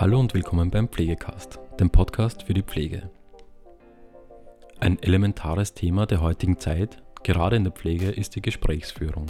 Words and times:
Hallo 0.00 0.20
und 0.20 0.32
willkommen 0.32 0.70
beim 0.70 0.88
Pflegecast, 0.88 1.58
dem 1.80 1.90
Podcast 1.90 2.44
für 2.44 2.54
die 2.54 2.62
Pflege. 2.62 3.10
Ein 4.78 5.02
elementares 5.02 5.74
Thema 5.74 6.06
der 6.06 6.20
heutigen 6.20 6.60
Zeit, 6.60 7.02
gerade 7.24 7.56
in 7.56 7.64
der 7.64 7.72
Pflege, 7.72 8.08
ist 8.08 8.36
die 8.36 8.40
Gesprächsführung. 8.40 9.26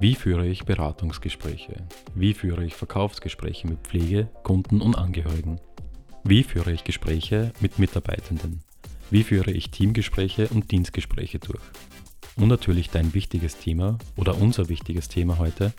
Wie 0.00 0.16
führe 0.16 0.44
ich 0.48 0.64
Beratungsgespräche? 0.64 1.86
Wie 2.16 2.34
führe 2.34 2.64
ich 2.64 2.74
Verkaufsgespräche 2.74 3.68
mit 3.68 3.78
Pflege, 3.86 4.28
Kunden 4.42 4.80
und 4.80 4.96
Angehörigen? 4.96 5.60
Wie 6.24 6.42
führe 6.42 6.72
ich 6.72 6.82
Gespräche 6.82 7.52
mit 7.60 7.78
Mitarbeitenden? 7.78 8.58
Wie 9.12 9.22
führe 9.22 9.52
ich 9.52 9.70
Teamgespräche 9.70 10.48
und 10.48 10.72
Dienstgespräche 10.72 11.38
durch? 11.38 11.62
Und 12.34 12.48
natürlich 12.48 12.90
dein 12.90 13.14
wichtiges 13.14 13.56
Thema 13.58 13.98
oder 14.16 14.36
unser 14.36 14.68
wichtiges 14.68 15.06
Thema 15.06 15.38
heute, 15.38 15.72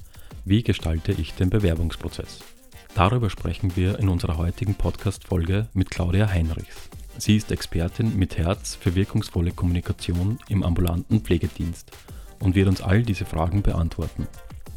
wie 0.45 0.63
gestalte 0.63 1.11
ich 1.11 1.33
den 1.33 1.49
Bewerbungsprozess? 1.49 2.54
Darüber 2.95 3.29
sprechen 3.29 3.75
wir 3.75 3.99
in 3.99 4.07
unserer 4.07 4.37
heutigen 4.37 4.73
Podcast-Folge 4.73 5.67
mit 5.73 5.91
Claudia 5.91 6.29
Heinrichs. 6.29 6.89
Sie 7.17 7.35
ist 7.35 7.51
Expertin 7.51 8.17
mit 8.17 8.37
Herz 8.37 8.75
für 8.75 8.95
wirkungsvolle 8.95 9.51
Kommunikation 9.51 10.39
im 10.47 10.63
ambulanten 10.63 11.19
Pflegedienst 11.19 11.91
und 12.39 12.55
wird 12.55 12.69
uns 12.69 12.81
all 12.81 13.03
diese 13.03 13.25
Fragen 13.25 13.61
beantworten. 13.61 14.29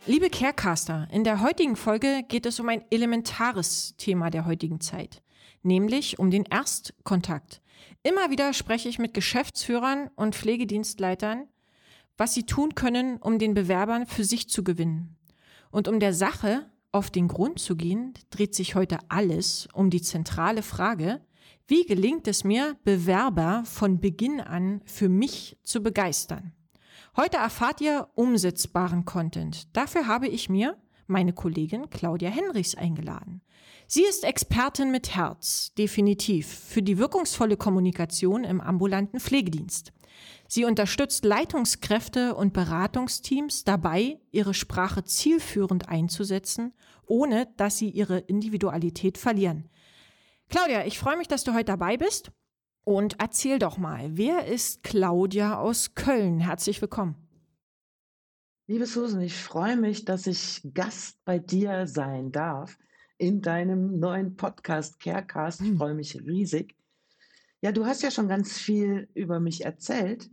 Liebe 0.08 0.30
Carecaster, 0.30 1.08
in 1.12 1.24
der 1.24 1.42
heutigen 1.42 1.76
Folge 1.76 2.24
geht 2.28 2.46
es 2.46 2.60
um 2.60 2.70
ein 2.70 2.86
elementares 2.92 3.96
Thema 3.98 4.30
der 4.30 4.46
heutigen 4.46 4.80
Zeit, 4.80 5.24
nämlich 5.64 6.20
um 6.20 6.30
den 6.30 6.44
Erstkontakt. 6.44 7.64
Immer 8.04 8.30
wieder 8.30 8.54
spreche 8.54 8.88
ich 8.88 9.00
mit 9.00 9.16
Geschäftsführern 9.16 10.12
und 10.16 10.36
Pflegedienstleitern, 10.36 11.48
was 12.18 12.36
sie 12.36 12.44
tun 12.44 12.76
können, 12.76 13.18
um 13.18 13.40
den 13.40 13.56
Bewerbern 13.56 14.06
für 14.06 14.24
sich 14.24 14.48
zu 14.48 14.64
gewinnen. 14.64 15.18
Und 15.72 15.88
um 15.88 16.00
der 16.00 16.14
Sache 16.14 16.70
auf 16.92 17.10
den 17.10 17.28
Grund 17.28 17.58
zu 17.58 17.76
gehen, 17.76 18.14
dreht 18.30 18.54
sich 18.54 18.76
heute 18.76 19.00
alles 19.10 19.68
um 19.74 19.90
die 19.90 20.04
zentrale 20.04 20.62
Frage, 20.62 21.20
wie 21.68 21.84
gelingt 21.84 22.28
es 22.28 22.44
mir, 22.44 22.78
Bewerber 22.84 23.64
von 23.66 24.00
Beginn 24.00 24.40
an 24.40 24.82
für 24.86 25.10
mich 25.10 25.58
zu 25.64 25.82
begeistern? 25.82 26.54
Heute 27.18 27.38
erfahrt 27.38 27.80
ihr 27.80 28.10
umsetzbaren 28.16 29.06
Content. 29.06 29.74
Dafür 29.74 30.06
habe 30.06 30.28
ich 30.28 30.50
mir 30.50 30.76
meine 31.08 31.32
Kollegin 31.32 31.90
Claudia 31.90 32.30
Henrichs 32.30 32.76
eingeladen. 32.76 33.42
Sie 33.88 34.04
ist 34.04 34.26
Expertin 34.26 34.92
mit 34.92 35.16
Herz, 35.16 35.74
definitiv, 35.78 36.46
für 36.46 36.82
die 36.82 36.98
wirkungsvolle 36.98 37.56
Kommunikation 37.56 38.44
im 38.44 38.60
ambulanten 38.60 39.22
Pflegedienst. 39.22 39.94
Sie 40.50 40.66
unterstützt 40.66 41.24
Leitungskräfte 41.24 42.36
und 42.36 42.52
Beratungsteams 42.52 43.64
dabei, 43.64 44.20
ihre 44.32 44.54
Sprache 44.54 45.06
zielführend 45.06 45.88
einzusetzen, 45.88 46.74
ohne 47.06 47.48
dass 47.56 47.78
sie 47.78 47.90
ihre 47.92 48.18
Individualität 48.18 49.18
verlieren. 49.18 49.70
Claudia, 50.50 50.86
ich 50.86 51.00
freue 51.00 51.18
mich, 51.18 51.30
dass 51.30 51.46
du 51.46 51.54
heute 51.54 51.66
dabei 51.66 51.96
bist. 51.96 52.32
Und 52.86 53.16
erzähl 53.20 53.58
doch 53.58 53.80
mal, 53.80 54.12
wer 54.16 54.46
ist 54.46 54.84
Claudia 54.84 55.58
aus 55.58 55.96
Köln? 55.96 56.40
Herzlich 56.40 56.80
willkommen. 56.84 57.16
Liebe 58.68 58.86
Susan, 58.86 59.22
ich 59.22 59.34
freue 59.36 59.76
mich, 59.76 60.06
dass 60.06 60.28
ich 60.28 60.62
Gast 60.76 61.18
bei 61.26 61.40
dir 61.40 61.88
sein 61.88 62.32
darf 62.32 62.78
in 63.18 63.42
deinem 63.42 64.00
neuen 64.00 64.36
Podcast 64.36 65.00
Carecast. 65.00 65.62
Ich 65.62 65.70
hm. 65.70 65.78
freue 65.78 65.96
mich 65.96 66.16
riesig. 66.22 66.76
Ja, 67.60 67.72
du 67.72 67.88
hast 67.88 68.04
ja 68.04 68.12
schon 68.12 68.28
ganz 68.28 68.56
viel 68.56 69.10
über 69.16 69.40
mich 69.40 69.66
erzählt. 69.66 70.30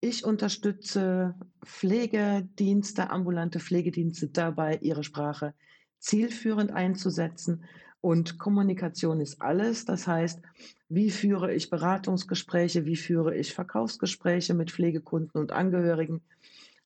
Ich 0.00 0.24
unterstütze 0.24 1.34
Pflegedienste, 1.62 3.10
ambulante 3.10 3.60
Pflegedienste 3.60 4.28
dabei, 4.28 4.78
ihre 4.78 5.04
Sprache 5.04 5.52
zielführend 5.98 6.70
einzusetzen. 6.70 7.64
Und 8.02 8.36
Kommunikation 8.40 9.20
ist 9.20 9.40
alles. 9.40 9.84
Das 9.84 10.08
heißt, 10.08 10.42
wie 10.88 11.08
führe 11.08 11.54
ich 11.54 11.70
Beratungsgespräche, 11.70 12.84
wie 12.84 12.96
führe 12.96 13.36
ich 13.36 13.54
Verkaufsgespräche 13.54 14.54
mit 14.54 14.72
Pflegekunden 14.72 15.40
und 15.40 15.52
Angehörigen, 15.52 16.20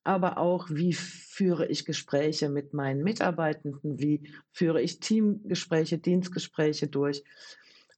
aber 0.04 0.36
auch 0.36 0.68
wie 0.68 0.92
führe 0.92 1.66
ich 1.68 1.86
Gespräche 1.86 2.50
mit 2.50 2.74
meinen 2.74 3.02
Mitarbeitenden, 3.02 3.98
wie 3.98 4.30
führe 4.52 4.82
ich 4.82 5.00
Teamgespräche, 5.00 5.96
Dienstgespräche 5.96 6.86
durch. 6.86 7.24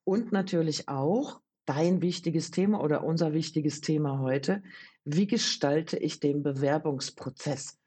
Und 0.04 0.30
natürlich 0.30 0.88
auch, 0.88 1.40
dein 1.66 2.00
wichtiges 2.00 2.52
Thema 2.52 2.80
oder 2.80 3.02
unser 3.02 3.32
wichtiges 3.32 3.80
Thema 3.80 4.20
heute. 4.20 4.62
Wie 5.04 5.26
gestalte 5.26 5.98
ich 5.98 6.20
den 6.20 6.44
Bewerbungsprozess? 6.44 7.78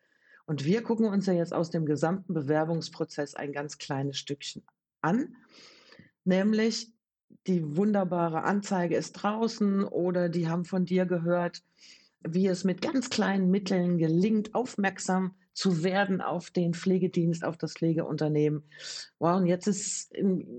Und 0.46 0.66
wir 0.66 0.84
gucken 0.84 1.06
uns 1.06 1.26
ja 1.26 1.34
jetzt 1.34 1.54
aus 1.54 1.70
dem 1.70 1.86
gesamten 1.86 2.34
Bewerbungsprozess 2.34 3.34
ein 3.34 3.54
ganz 3.54 3.78
kleines 3.78 4.18
Stückchen 4.18 4.64
an, 5.02 5.36
nämlich 6.24 6.92
die 7.48 7.76
wunderbare 7.76 8.44
Anzeige 8.44 8.96
ist 8.96 9.14
draußen 9.14 9.84
oder 9.84 10.30
die 10.30 10.48
haben 10.48 10.66
von 10.66 10.86
dir 10.86 11.06
gehört, 11.06 11.64
wie 12.28 12.48
es 12.48 12.64
mit 12.64 12.82
ganz 12.82 13.10
kleinen 13.10 13.50
Mitteln 13.50 13.98
gelingt, 13.98 14.54
aufmerksam 14.54 15.36
zu 15.54 15.84
werden 15.84 16.22
auf 16.22 16.50
den 16.50 16.74
Pflegedienst, 16.74 17.44
auf 17.44 17.58
das 17.58 17.74
Pflegeunternehmen. 17.74 18.64
Wow, 19.20 19.38
und 19.38 19.48
jetzt, 19.48 19.68
ist, 19.68 20.14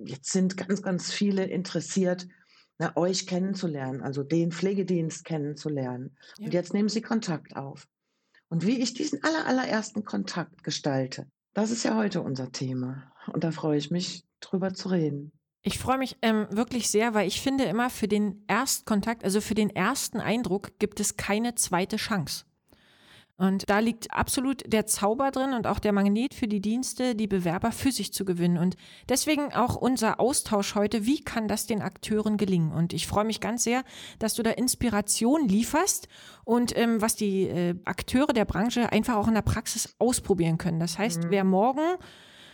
jetzt 0.04 0.32
sind 0.32 0.56
ganz, 0.56 0.82
ganz 0.82 1.12
viele 1.12 1.44
interessiert, 1.44 2.26
na, 2.78 2.97
euch 2.97 3.26
kennenzulernen, 3.26 4.02
also 4.02 4.22
den 4.22 4.50
Pflegedienst 4.50 5.25
kennenzulernen. 5.25 6.16
Ja. 6.38 6.47
Und 6.47 6.54
jetzt 6.54 6.75
nehmen 6.75 6.88
Sie 6.88 7.00
Kontakt 7.00 7.56
auf. 7.56 7.86
Und 8.48 8.66
wie 8.66 8.81
ich 8.82 8.92
diesen 8.92 9.22
aller, 9.22 9.47
allerersten 9.47 10.04
Kontakt 10.04 10.62
gestalte, 10.62 11.26
das 11.54 11.70
ist 11.70 11.84
ja 11.84 11.97
heute 11.97 12.20
unser 12.22 12.50
Thema. 12.50 13.12
Und 13.32 13.44
da 13.44 13.50
freue 13.50 13.78
ich 13.78 13.91
mich, 13.91 14.25
drüber 14.42 14.75
zu 14.75 14.88
reden. 14.88 15.32
Ich 15.64 15.78
freue 15.78 15.98
mich 15.98 16.16
ähm, 16.22 16.47
wirklich 16.50 16.91
sehr, 16.91 17.14
weil 17.14 17.28
ich 17.28 17.41
finde 17.41 17.64
immer 17.64 17.88
für 17.88 18.08
den 18.08 18.44
Erstkontakt, 18.48 19.22
also 19.25 19.41
für 19.41 19.54
den 19.54 19.70
ersten 19.70 20.19
Eindruck, 20.19 20.78
gibt 20.80 20.98
es 20.98 21.16
keine 21.16 21.54
zweite 21.54 21.97
Chance. 21.97 22.44
Und 23.42 23.69
da 23.70 23.78
liegt 23.78 24.12
absolut 24.12 24.62
der 24.66 24.86
Zauber 24.86 25.31
drin 25.31 25.52
und 25.52 25.66
auch 25.66 25.78
der 25.78 25.92
Magnet 25.92 26.34
für 26.34 26.47
die 26.47 26.60
Dienste, 26.60 27.14
die 27.14 27.26
Bewerber 27.26 27.72
für 27.72 27.91
sich 27.91 28.12
zu 28.12 28.25
gewinnen. 28.25 28.58
Und 28.58 28.76
deswegen 29.08 29.52
auch 29.52 29.75
unser 29.75 30.20
Austausch 30.20 30.75
heute, 30.75 31.06
wie 31.06 31.25
kann 31.25 31.48
das 31.48 31.66
den 31.66 31.82
Akteuren 31.82 32.36
gelingen? 32.36 32.72
Und 32.72 32.92
ich 32.92 33.06
freue 33.06 33.25
mich 33.25 33.41
ganz 33.41 33.64
sehr, 33.64 33.82
dass 34.19 34.34
du 34.34 34.42
da 34.42 34.50
Inspiration 34.50 35.48
lieferst 35.48 36.08
und 36.44 36.76
ähm, 36.76 37.00
was 37.00 37.16
die 37.16 37.48
äh, 37.48 37.75
Akteure 37.84 38.32
der 38.32 38.44
Branche 38.44 38.92
einfach 38.92 39.16
auch 39.16 39.28
in 39.28 39.34
der 39.34 39.42
Praxis 39.42 39.97
ausprobieren 39.98 40.58
können. 40.58 40.78
Das 40.78 40.98
heißt, 40.98 41.25
mhm. 41.25 41.31
wer 41.31 41.44
morgen 41.44 41.98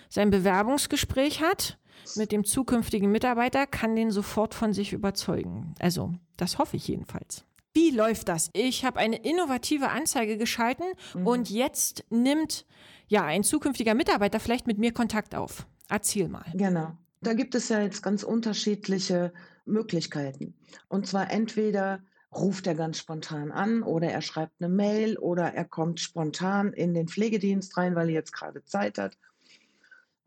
sein 0.08 0.30
Bewerbungsgespräch 0.30 1.42
hat 1.42 1.78
mit 2.16 2.32
dem 2.32 2.44
zukünftigen 2.44 3.10
Mitarbeiter, 3.10 3.66
kann 3.66 3.96
den 3.96 4.10
sofort 4.10 4.54
von 4.54 4.72
sich 4.72 4.92
überzeugen. 4.92 5.74
Also, 5.78 6.14
das 6.36 6.58
hoffe 6.58 6.76
ich 6.76 6.88
jedenfalls. 6.88 7.44
Wie 7.74 7.90
läuft 7.90 8.28
das? 8.28 8.50
Ich 8.54 8.84
habe 8.84 8.98
eine 8.98 9.16
innovative 9.16 9.90
Anzeige 9.90 10.36
geschalten 10.36 10.86
mhm. 11.14 11.26
und 11.26 11.50
jetzt 11.50 12.04
nimmt 12.10 12.66
ja 13.08 13.24
ein 13.24 13.44
zukünftiger 13.44 13.94
Mitarbeiter 13.94 14.40
vielleicht 14.40 14.66
mit 14.66 14.78
mir 14.78 14.92
Kontakt 14.92 15.34
auf. 15.34 15.66
Erzähl 15.88 16.28
mal. 16.28 16.44
Genau. 16.54 16.92
Da 17.20 17.34
gibt 17.34 17.54
es 17.54 17.68
ja 17.68 17.80
jetzt 17.80 18.02
ganz 18.02 18.22
unterschiedliche 18.22 19.32
Möglichkeiten. 19.64 20.54
Und 20.88 21.06
zwar 21.06 21.30
entweder 21.30 22.00
ruft 22.34 22.66
er 22.66 22.74
ganz 22.74 22.98
spontan 22.98 23.50
an 23.50 23.82
oder 23.82 24.08
er 24.08 24.22
schreibt 24.22 24.60
eine 24.60 24.68
Mail 24.68 25.16
oder 25.18 25.54
er 25.54 25.64
kommt 25.64 26.00
spontan 26.00 26.72
in 26.72 26.94
den 26.94 27.08
Pflegedienst 27.08 27.76
rein, 27.76 27.94
weil 27.94 28.08
er 28.08 28.14
jetzt 28.14 28.32
gerade 28.32 28.64
Zeit 28.64 28.98
hat. 28.98 29.16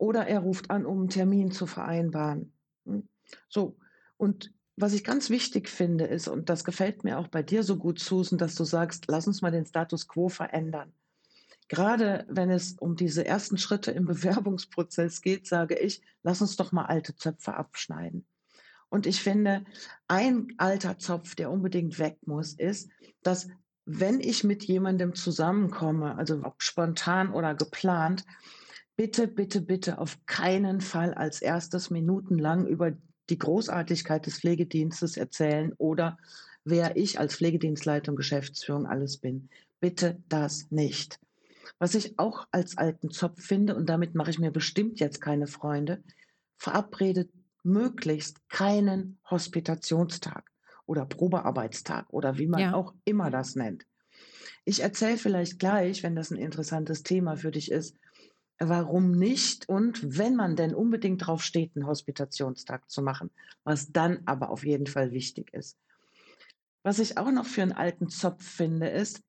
Oder 0.02 0.26
er 0.26 0.40
ruft 0.40 0.68
an, 0.72 0.84
um 0.84 0.98
einen 0.98 1.08
Termin 1.10 1.52
zu 1.52 1.68
vereinbaren. 1.68 2.52
Hm? 2.86 3.08
So, 3.48 3.78
und 4.16 4.52
was 4.74 4.94
ich 4.94 5.04
ganz 5.04 5.30
wichtig 5.30 5.68
finde, 5.68 6.06
ist, 6.06 6.26
und 6.26 6.48
das 6.48 6.64
gefällt 6.64 7.04
mir 7.04 7.20
auch 7.20 7.28
bei 7.28 7.44
dir 7.44 7.62
so 7.62 7.76
gut, 7.76 8.00
Susan, 8.00 8.36
dass 8.36 8.56
du 8.56 8.64
sagst, 8.64 9.04
lass 9.06 9.28
uns 9.28 9.42
mal 9.42 9.52
den 9.52 9.64
Status 9.64 10.08
quo 10.08 10.28
verändern. 10.28 10.92
Gerade 11.68 12.26
wenn 12.28 12.50
es 12.50 12.72
um 12.80 12.96
diese 12.96 13.24
ersten 13.24 13.58
Schritte 13.58 13.92
im 13.92 14.06
Bewerbungsprozess 14.06 15.22
geht, 15.22 15.46
sage 15.46 15.78
ich, 15.78 16.02
lass 16.24 16.40
uns 16.40 16.56
doch 16.56 16.72
mal 16.72 16.86
alte 16.86 17.14
Zöpfe 17.14 17.54
abschneiden. 17.54 18.26
Und 18.88 19.06
ich 19.06 19.22
finde, 19.22 19.64
ein 20.08 20.48
alter 20.58 20.98
Zopf, 20.98 21.36
der 21.36 21.48
unbedingt 21.48 22.00
weg 22.00 22.18
muss, 22.26 22.54
ist, 22.54 22.90
dass 23.22 23.46
wenn 23.84 24.18
ich 24.18 24.42
mit 24.42 24.64
jemandem 24.64 25.14
zusammenkomme, 25.14 26.16
also 26.16 26.40
ob 26.42 26.60
spontan 26.60 27.32
oder 27.32 27.54
geplant, 27.54 28.24
bitte, 28.96 29.28
bitte, 29.28 29.60
bitte 29.60 29.98
auf 29.98 30.18
keinen 30.26 30.80
Fall 30.80 31.14
als 31.14 31.42
erstes 31.42 31.90
minutenlang 31.90 32.66
über 32.66 32.92
die 33.30 33.38
Großartigkeit 33.38 34.26
des 34.26 34.38
Pflegedienstes 34.40 35.16
erzählen 35.16 35.72
oder 35.78 36.18
wer 36.64 36.96
ich 36.96 37.18
als 37.18 37.36
Pflegedienstleitung, 37.36 38.16
Geschäftsführung 38.16 38.86
alles 38.86 39.18
bin. 39.18 39.48
Bitte 39.80 40.22
das 40.28 40.70
nicht. 40.70 41.18
Was 41.78 41.94
ich 41.94 42.18
auch 42.18 42.46
als 42.50 42.78
alten 42.78 43.10
Zopf 43.10 43.42
finde, 43.42 43.74
und 43.76 43.88
damit 43.88 44.14
mache 44.14 44.30
ich 44.30 44.38
mir 44.38 44.50
bestimmt 44.52 45.00
jetzt 45.00 45.20
keine 45.20 45.46
Freunde, 45.46 46.02
verabredet 46.58 47.30
möglichst 47.64 48.48
keinen 48.48 49.18
Hospitationstag 49.30 50.50
oder 50.86 51.06
Probearbeitstag 51.06 52.06
oder 52.10 52.38
wie 52.38 52.46
man 52.48 52.62
Ja. 52.62 52.72
auch 52.72 52.94
immer 53.04 53.30
das 53.30 53.54
nennt. 53.56 53.84
Ich 54.64 54.80
erzähle 54.82 55.18
vielleicht 55.18 55.58
gleich, 55.58 56.02
wenn 56.02 56.16
das 56.16 56.30
ein 56.30 56.38
interessantes 56.38 57.02
Thema 57.02 57.36
für 57.36 57.50
dich 57.50 57.70
ist, 57.70 57.96
warum 58.68 59.12
nicht 59.12 59.68
und 59.68 60.18
wenn 60.18 60.36
man 60.36 60.56
denn 60.56 60.74
unbedingt 60.74 61.26
drauf 61.26 61.42
steht, 61.42 61.72
einen 61.74 61.86
Hospitationstag 61.86 62.90
zu 62.90 63.02
machen, 63.02 63.30
was 63.64 63.92
dann 63.92 64.20
aber 64.26 64.50
auf 64.50 64.64
jeden 64.64 64.86
Fall 64.86 65.12
wichtig 65.12 65.52
ist. 65.54 65.78
Was 66.82 66.98
ich 66.98 67.16
auch 67.18 67.30
noch 67.30 67.46
für 67.46 67.62
einen 67.62 67.72
alten 67.72 68.08
Zopf 68.08 68.44
finde, 68.44 68.88
ist, 68.88 69.22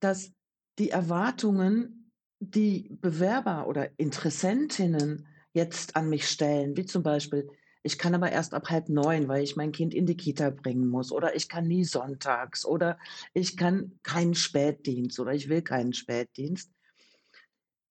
dass 0.00 0.32
die 0.78 0.90
Erwartungen, 0.90 2.10
die 2.40 2.88
Bewerber 3.00 3.66
oder 3.66 3.90
Interessentinnen 3.98 5.26
jetzt 5.52 5.96
an 5.96 6.08
mich 6.08 6.28
stellen, 6.28 6.76
wie 6.76 6.86
zum 6.86 7.02
Beispiel, 7.02 7.48
ich 7.82 7.98
kann 7.98 8.14
aber 8.14 8.30
erst 8.30 8.54
ab 8.54 8.70
halb 8.70 8.88
neun, 8.88 9.28
weil 9.28 9.42
ich 9.42 9.56
mein 9.56 9.72
Kind 9.72 9.92
in 9.92 10.06
die 10.06 10.16
Kita 10.16 10.50
bringen 10.50 10.86
muss, 10.86 11.12
oder 11.12 11.36
ich 11.36 11.48
kann 11.48 11.66
nie 11.66 11.84
sonntags, 11.84 12.64
oder 12.64 12.98
ich 13.34 13.56
kann 13.56 13.98
keinen 14.02 14.34
Spätdienst, 14.34 15.18
oder 15.20 15.34
ich 15.34 15.48
will 15.48 15.62
keinen 15.62 15.92
Spätdienst. 15.92 16.72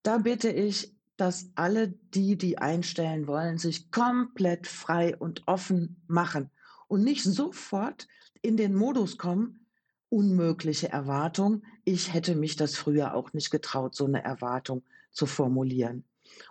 Da 0.03 0.17
bitte 0.17 0.49
ich, 0.49 0.93
dass 1.17 1.51
alle 1.55 1.89
die, 1.89 2.37
die 2.37 2.57
einstellen 2.57 3.27
wollen, 3.27 3.57
sich 3.57 3.91
komplett 3.91 4.65
frei 4.65 5.15
und 5.15 5.47
offen 5.47 6.01
machen 6.07 6.49
und 6.87 7.03
nicht 7.03 7.23
sofort 7.23 8.07
in 8.41 8.57
den 8.57 8.73
Modus 8.73 9.17
kommen, 9.17 9.67
unmögliche 10.09 10.89
Erwartung. 10.89 11.63
Ich 11.85 12.13
hätte 12.13 12.35
mich 12.35 12.55
das 12.55 12.75
früher 12.75 13.13
auch 13.13 13.33
nicht 13.33 13.51
getraut, 13.51 13.95
so 13.95 14.05
eine 14.05 14.23
Erwartung 14.23 14.83
zu 15.11 15.25
formulieren. 15.25 16.03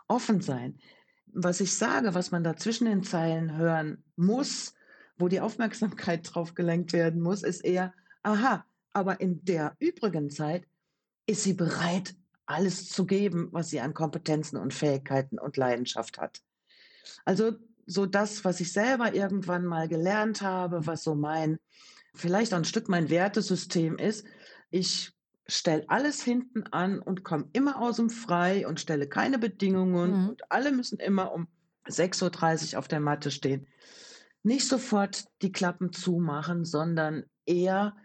Offen 0.06 0.40
sein. 0.40 0.78
Was 1.26 1.60
ich 1.60 1.76
sage, 1.76 2.14
was 2.14 2.30
man 2.30 2.44
da 2.44 2.56
zwischen 2.56 2.86
den 2.86 3.02
Zeilen 3.02 3.56
hören 3.56 4.04
muss, 4.16 4.74
wo 5.18 5.28
die 5.28 5.40
Aufmerksamkeit 5.40 6.20
drauf 6.32 6.54
gelenkt 6.54 6.92
werden 6.92 7.20
muss, 7.20 7.42
ist 7.42 7.64
eher, 7.64 7.92
aha, 8.22 8.64
aber 8.92 9.20
in 9.20 9.44
der 9.44 9.76
übrigen 9.78 10.30
Zeit 10.30 10.64
ist 11.26 11.42
sie 11.42 11.54
bereit, 11.54 12.14
alles 12.50 12.88
zu 12.88 13.06
geben, 13.06 13.48
was 13.52 13.70
sie 13.70 13.80
an 13.80 13.94
Kompetenzen 13.94 14.56
und 14.56 14.74
Fähigkeiten 14.74 15.38
und 15.38 15.56
Leidenschaft 15.56 16.18
hat. 16.18 16.40
Also 17.24 17.52
so 17.86 18.06
das, 18.06 18.44
was 18.44 18.60
ich 18.60 18.72
selber 18.72 19.14
irgendwann 19.14 19.64
mal 19.64 19.88
gelernt 19.88 20.42
habe, 20.42 20.86
was 20.86 21.02
so 21.04 21.14
mein, 21.14 21.58
vielleicht 22.14 22.52
auch 22.52 22.58
ein 22.58 22.64
Stück 22.64 22.88
mein 22.88 23.08
Wertesystem 23.08 23.98
ist. 23.98 24.26
Ich 24.70 25.12
stelle 25.46 25.84
alles 25.88 26.22
hinten 26.22 26.64
an 26.64 27.00
und 27.00 27.24
komme 27.24 27.48
immer 27.52 27.80
aus 27.80 27.96
dem 27.96 28.10
Frei 28.10 28.66
und 28.66 28.80
stelle 28.80 29.08
keine 29.08 29.38
Bedingungen 29.38 30.22
Mhm. 30.22 30.28
und 30.30 30.50
alle 30.50 30.72
müssen 30.72 30.98
immer 30.98 31.32
um 31.32 31.48
6.30 31.86 32.72
Uhr 32.74 32.78
auf 32.78 32.88
der 32.88 33.00
Matte 33.00 33.30
stehen. 33.30 33.66
Nicht 34.42 34.66
sofort 34.66 35.24
die 35.42 35.52
Klappen 35.52 35.92
zumachen, 35.92 36.64
sondern 36.64 37.24
eher 37.46 37.96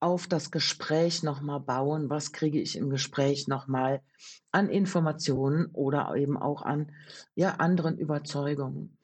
auf 0.00 0.26
das 0.26 0.50
Gespräch 0.50 1.22
nochmal 1.22 1.60
bauen. 1.60 2.10
Was 2.10 2.32
kriege 2.32 2.60
ich 2.60 2.76
im 2.76 2.90
Gespräch 2.90 3.46
nochmal 3.48 4.02
an 4.50 4.68
Informationen 4.68 5.66
oder 5.72 6.14
eben 6.16 6.36
auch 6.36 6.62
an 6.62 6.92
ja, 7.34 7.56
anderen 7.56 7.98
Überzeugungen? 7.98 8.96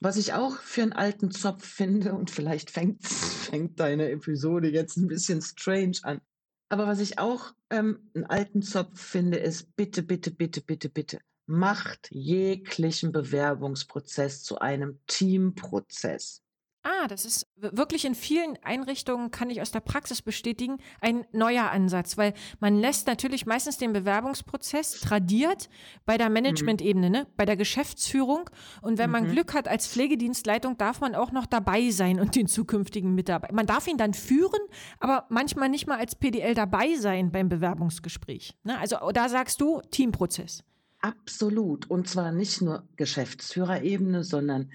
Was 0.00 0.16
ich 0.16 0.34
auch 0.34 0.56
für 0.58 0.82
einen 0.82 0.92
alten 0.92 1.30
Zopf 1.30 1.64
finde, 1.64 2.12
und 2.12 2.30
vielleicht 2.30 2.70
fängt, 2.70 3.04
fängt 3.06 3.80
deine 3.80 4.10
Episode 4.10 4.68
jetzt 4.68 4.98
ein 4.98 5.08
bisschen 5.08 5.40
strange 5.40 5.98
an, 6.02 6.20
aber 6.68 6.86
was 6.86 7.00
ich 7.00 7.18
auch 7.18 7.52
ähm, 7.70 8.10
einen 8.14 8.24
alten 8.24 8.62
Zopf 8.62 9.00
finde, 9.00 9.38
ist 9.38 9.74
bitte, 9.76 10.02
bitte, 10.02 10.30
bitte, 10.30 10.60
bitte, 10.60 10.88
bitte, 10.88 11.20
macht 11.46 12.10
jeglichen 12.10 13.12
Bewerbungsprozess 13.12 14.42
zu 14.42 14.58
einem 14.58 15.00
Teamprozess. 15.06 16.43
Ah, 16.86 17.08
das 17.08 17.24
ist 17.24 17.46
wirklich 17.56 18.04
in 18.04 18.14
vielen 18.14 18.58
Einrichtungen, 18.62 19.30
kann 19.30 19.48
ich 19.48 19.62
aus 19.62 19.70
der 19.70 19.80
Praxis 19.80 20.20
bestätigen, 20.20 20.76
ein 21.00 21.24
neuer 21.32 21.70
Ansatz, 21.70 22.18
weil 22.18 22.34
man 22.60 22.76
lässt 22.78 23.06
natürlich 23.06 23.46
meistens 23.46 23.78
den 23.78 23.94
Bewerbungsprozess 23.94 25.00
tradiert 25.00 25.70
bei 26.04 26.18
der 26.18 26.28
Management-Ebene, 26.28 27.08
ne? 27.08 27.26
bei 27.38 27.46
der 27.46 27.56
Geschäftsführung. 27.56 28.50
Und 28.82 28.98
wenn 28.98 29.10
man 29.10 29.24
Mhm. 29.24 29.30
Glück 29.32 29.54
hat 29.54 29.66
als 29.66 29.86
Pflegedienstleitung, 29.86 30.76
darf 30.76 31.00
man 31.00 31.14
auch 31.14 31.32
noch 31.32 31.46
dabei 31.46 31.88
sein 31.88 32.20
und 32.20 32.36
den 32.36 32.48
zukünftigen 32.48 33.14
Mitarbeiter. 33.14 33.54
Man 33.54 33.64
darf 33.66 33.86
ihn 33.86 33.96
dann 33.96 34.12
führen, 34.12 34.60
aber 35.00 35.24
manchmal 35.30 35.70
nicht 35.70 35.86
mal 35.86 35.98
als 35.98 36.14
PDL 36.14 36.54
dabei 36.54 36.96
sein 36.96 37.32
beim 37.32 37.48
Bewerbungsgespräch. 37.48 38.58
Ne? 38.62 38.78
Also 38.78 38.98
da 39.14 39.30
sagst 39.30 39.58
du 39.62 39.80
Teamprozess. 39.90 40.62
Absolut. 41.00 41.88
Und 41.90 42.08
zwar 42.08 42.30
nicht 42.30 42.60
nur 42.60 42.86
Geschäftsführerebene, 42.96 44.22
sondern 44.22 44.70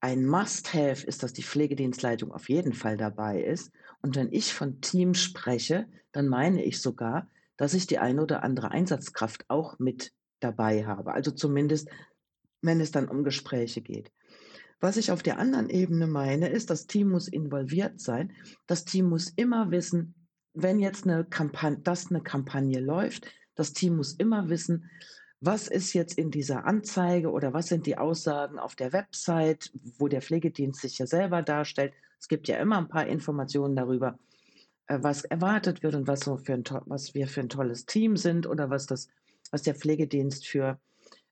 ein 0.00 0.26
Must-Have 0.26 1.06
ist, 1.06 1.22
dass 1.22 1.32
die 1.32 1.42
Pflegedienstleitung 1.42 2.32
auf 2.32 2.48
jeden 2.48 2.72
Fall 2.72 2.96
dabei 2.96 3.42
ist. 3.42 3.72
Und 4.02 4.16
wenn 4.16 4.32
ich 4.32 4.52
von 4.52 4.80
Team 4.80 5.14
spreche, 5.14 5.86
dann 6.12 6.28
meine 6.28 6.62
ich 6.64 6.80
sogar, 6.80 7.28
dass 7.56 7.74
ich 7.74 7.86
die 7.86 7.98
eine 7.98 8.22
oder 8.22 8.42
andere 8.42 8.70
Einsatzkraft 8.70 9.44
auch 9.48 9.78
mit 9.78 10.12
dabei 10.40 10.86
habe. 10.86 11.12
Also 11.12 11.30
zumindest, 11.30 11.88
wenn 12.60 12.80
es 12.80 12.90
dann 12.90 13.08
um 13.08 13.24
Gespräche 13.24 13.80
geht. 13.80 14.12
Was 14.80 14.98
ich 14.98 15.10
auf 15.10 15.22
der 15.22 15.38
anderen 15.38 15.70
Ebene 15.70 16.06
meine, 16.06 16.48
ist, 16.48 16.68
das 16.68 16.86
Team 16.86 17.08
muss 17.08 17.28
involviert 17.28 18.00
sein. 18.00 18.32
Das 18.66 18.84
Team 18.84 19.08
muss 19.08 19.32
immer 19.34 19.70
wissen, 19.70 20.14
wenn 20.52 20.78
jetzt 20.78 21.04
eine 21.04 21.24
Kampagne, 21.24 21.78
dass 21.78 22.10
eine 22.10 22.22
Kampagne 22.22 22.80
läuft, 22.80 23.26
das 23.54 23.72
Team 23.72 23.96
muss 23.96 24.12
immer 24.12 24.50
wissen, 24.50 24.90
was 25.46 25.68
ist 25.68 25.92
jetzt 25.92 26.18
in 26.18 26.30
dieser 26.30 26.66
Anzeige 26.66 27.30
oder 27.30 27.52
was 27.52 27.68
sind 27.68 27.86
die 27.86 27.96
Aussagen 27.96 28.58
auf 28.58 28.74
der 28.74 28.92
Website, 28.92 29.70
wo 29.98 30.08
der 30.08 30.20
Pflegedienst 30.20 30.80
sich 30.80 30.98
ja 30.98 31.06
selber 31.06 31.42
darstellt. 31.42 31.94
Es 32.18 32.28
gibt 32.28 32.48
ja 32.48 32.58
immer 32.58 32.78
ein 32.78 32.88
paar 32.88 33.06
Informationen 33.06 33.76
darüber, 33.76 34.18
äh, 34.88 34.98
was 35.00 35.24
erwartet 35.24 35.82
wird 35.82 35.94
und 35.94 36.06
was, 36.06 36.20
so 36.20 36.36
für 36.36 36.54
ein, 36.54 36.64
was 36.86 37.14
wir 37.14 37.28
für 37.28 37.40
ein 37.40 37.48
tolles 37.48 37.86
Team 37.86 38.16
sind 38.16 38.46
oder 38.46 38.70
was, 38.70 38.86
das, 38.86 39.08
was 39.50 39.62
der 39.62 39.74
Pflegedienst 39.74 40.46
für 40.46 40.78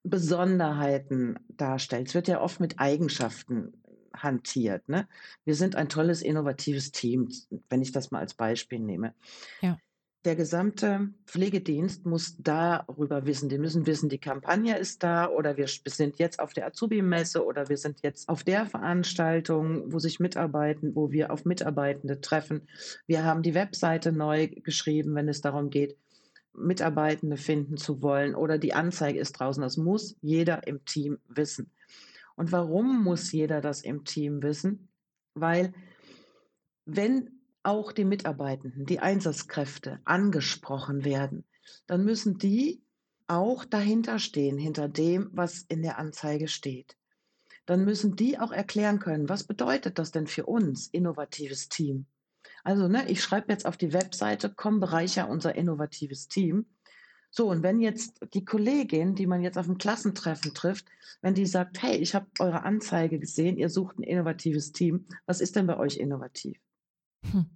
Besonderheiten 0.05 1.39
darstellt. 1.49 2.09
Es 2.09 2.15
wird 2.15 2.29
ja 2.29 2.41
oft 2.41 2.61
mit 2.61 2.79
Eigenschaften 2.79 3.73
hantiert. 4.15 4.89
Ne? 4.89 5.09
Wir 5.45 5.55
sind 5.55 5.77
ein 5.77 5.89
tolles, 5.89 6.23
innovatives 6.23 6.93
Team, 6.93 7.31
wenn 7.69 7.83
ich 7.83 7.91
das 7.91 8.11
mal 8.11 8.21
als 8.21 8.35
Beispiel 8.35 8.79
nehme. 8.79 9.15
Ja. 9.61 9.79
Der 10.25 10.37
gesamte 10.37 11.11
Pflegedienst 11.27 12.07
muss 12.07 12.37
darüber 12.39 13.27
wissen. 13.27 13.51
Die 13.51 13.59
müssen 13.59 13.87
wissen, 13.87 14.09
die 14.09 14.19
Kampagne 14.19 14.79
ist 14.79 15.03
da 15.03 15.29
oder 15.29 15.59
wir 15.59 15.67
sind 15.69 16.19
jetzt 16.19 16.41
auf 16.41 16.55
der 16.55 16.67
Azubi-Messe 16.67 17.45
oder 17.45 17.69
wir 17.69 17.77
sind 17.77 18.01
jetzt 18.03 18.31
auf 18.31 18.43
der 18.43 18.65
Veranstaltung, 18.65 19.93
wo 19.93 19.99
sich 19.99 20.21
Mitarbeiten, 20.21 20.95
wo 20.95 21.13
wir 21.13 21.31
auf 21.31 21.45
Mitarbeitende 21.45 22.23
treffen. 22.23 22.63
Wir 23.07 23.25
haben 23.25 23.43
die 23.43 23.55
Webseite 23.55 24.13
neu 24.13 24.49
geschrieben, 24.49 25.15
wenn 25.15 25.29
es 25.29 25.43
darum 25.43 25.69
geht, 25.69 25.99
Mitarbeitende 26.55 27.37
finden 27.37 27.77
zu 27.77 28.01
wollen 28.01 28.35
oder 28.35 28.57
die 28.57 28.73
Anzeige 28.73 29.19
ist 29.19 29.33
draußen. 29.33 29.63
Das 29.63 29.77
muss 29.77 30.17
jeder 30.23 30.67
im 30.67 30.87
Team 30.87 31.19
wissen. 31.29 31.71
Und 32.35 32.51
warum 32.51 33.05
muss 33.05 33.31
jeder 33.31 33.61
das 33.61 33.83
im 33.83 34.05
Team 34.05 34.43
wissen? 34.43 34.89
Weil 35.35 35.75
wenn 36.87 37.44
auch 37.65 37.93
die 37.93 38.05
Mitarbeitenden, 38.05 38.87
die 38.87 39.01
Einsatzkräfte 39.01 40.01
angesprochen 40.05 41.05
werden, 41.05 41.45
dann 41.87 42.05
müssen 42.05 42.39
die 42.39 42.83
auch 43.27 43.65
dahinter 43.65 44.19
stehen, 44.19 44.59
hinter 44.59 44.89
dem, 44.89 45.31
was 45.33 45.63
in 45.63 45.83
der 45.83 45.99
Anzeige 45.99 46.49
steht. 46.49 46.97
Dann 47.67 47.85
müssen 47.85 48.17
die 48.17 48.39
auch 48.39 48.53
erklären 48.53 48.99
können, 48.99 49.29
was 49.29 49.45
bedeutet 49.45 49.99
das 49.99 50.13
denn 50.13 50.27
für 50.27 50.45
uns, 50.45 50.89
innovatives 50.89 51.69
Team? 51.71 52.07
Also, 52.63 52.89
ne, 52.89 53.09
ich 53.09 53.23
schreibe 53.23 53.51
jetzt 53.51 53.67
auf 53.67 53.77
die 53.77 53.93
Webseite, 53.93 54.53
komm, 54.55 54.81
bereicher 54.81 55.29
unser 55.29 55.55
innovatives 55.55 56.29
Team. 56.29 56.67
So, 57.31 57.51
und 57.51 57.63
wenn 57.63 57.81
jetzt 57.81 58.21
die 58.33 58.45
Kollegin, 58.45 59.15
die 59.15 59.27
man 59.27 59.43
jetzt 59.43 59.59
auf 59.59 59.67
dem 59.67 59.79
Klassentreffen 59.79 60.55
trifft, 60.55 60.87
wenn 61.21 61.35
die 61.35 61.47
sagt, 61.47 61.83
hey, 61.83 61.97
ich 61.97 62.15
habe 62.15 62.27
eure 62.39 62.63
Anzeige 62.63 63.19
gesehen, 63.19 63.57
ihr 63.57 63.71
sucht 63.71 63.99
ein 63.99 64.03
innovatives 64.03 64.73
Team, 64.73 65.07
was 65.27 65.41
ist 65.41 65.57
denn 65.57 65.67
bei 65.67 65.77
euch 65.79 65.97
innovativ? 65.97 66.59
Hm. 67.33 67.47